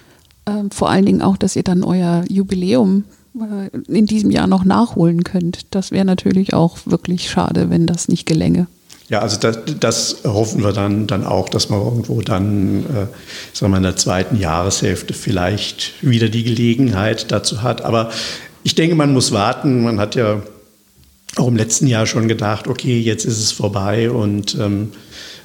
ähm, 0.47 0.71
vor 0.71 0.89
allen 0.89 1.05
Dingen 1.05 1.21
auch, 1.21 1.37
dass 1.37 1.57
ihr 1.57 1.63
dann 1.63 1.85
euer 1.85 2.25
Jubiläum 2.29 3.05
in 3.89 4.07
diesem 4.07 4.31
Jahr 4.31 4.47
noch 4.47 4.65
nachholen 4.65 5.25
könnt. 5.25 5.67
Das 5.75 5.91
wäre 5.91 6.05
natürlich 6.05 6.55
auch 6.55 6.79
wirklich 6.87 7.31
schade, 7.31 7.71
wenn 7.71 7.87
das 7.87 8.09
nicht 8.09 8.27
gelänge. 8.27 8.67
Ja, 9.09 9.21
also 9.21 9.39
das, 9.39 9.59
das, 9.79 10.17
hoffen 10.25 10.65
wir 10.65 10.73
dann, 10.73 11.07
dann 11.07 11.25
auch, 11.25 11.49
dass 11.49 11.69
man 11.69 11.81
irgendwo 11.81 12.23
dann, 12.23 12.81
äh, 12.87 13.07
sagen 13.53 13.73
wir 13.73 13.77
in 13.77 13.85
der 13.85 13.97
zweiten 13.97 14.37
Jahreshälfte 14.37 15.15
vielleicht 15.15 15.93
wieder 16.03 16.29
die 16.29 16.43
Gelegenheit 16.43 17.31
dazu 17.31 17.63
hat. 17.63 17.85
Aber 17.85 18.11
ich 18.65 18.75
denke, 18.75 18.97
man 18.97 19.13
muss 19.13 19.31
warten. 19.31 19.85
Man 19.85 20.01
hat 20.01 20.17
ja 20.17 20.43
auch 21.37 21.47
im 21.47 21.57
letzten 21.57 21.87
Jahr 21.87 22.07
schon 22.07 22.27
gedacht, 22.27 22.67
okay, 22.67 22.99
jetzt 22.99 23.25
ist 23.25 23.39
es 23.39 23.53
vorbei 23.53 24.11
und 24.11 24.57
ähm, 24.59 24.93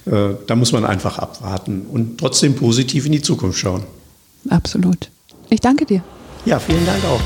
äh, 0.05 0.35
da 0.47 0.55
muss 0.55 0.71
man 0.71 0.85
einfach 0.85 1.19
abwarten 1.19 1.85
und 1.91 2.17
trotzdem 2.17 2.55
positiv 2.55 3.05
in 3.05 3.11
die 3.11 3.21
Zukunft 3.21 3.59
schauen. 3.59 3.83
Absolut. 4.49 5.09
Ich 5.49 5.59
danke 5.59 5.85
dir. 5.85 6.03
Ja, 6.45 6.59
vielen 6.59 6.85
Dank 6.85 7.03
auch. 7.05 7.21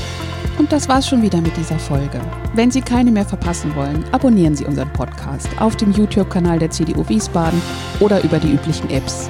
Und 0.58 0.72
das 0.72 0.88
war's 0.88 1.06
schon 1.06 1.22
wieder 1.22 1.40
mit 1.40 1.56
dieser 1.56 1.78
Folge. 1.78 2.20
Wenn 2.54 2.70
Sie 2.70 2.80
keine 2.80 3.10
mehr 3.10 3.26
verpassen 3.26 3.74
wollen, 3.76 4.04
abonnieren 4.12 4.56
Sie 4.56 4.64
unseren 4.64 4.90
Podcast 4.92 5.48
auf 5.58 5.76
dem 5.76 5.92
YouTube-Kanal 5.92 6.58
der 6.58 6.70
CDU 6.70 7.06
Wiesbaden 7.08 7.60
oder 8.00 8.24
über 8.24 8.38
die 8.38 8.52
üblichen 8.52 8.90
Apps. 8.90 9.28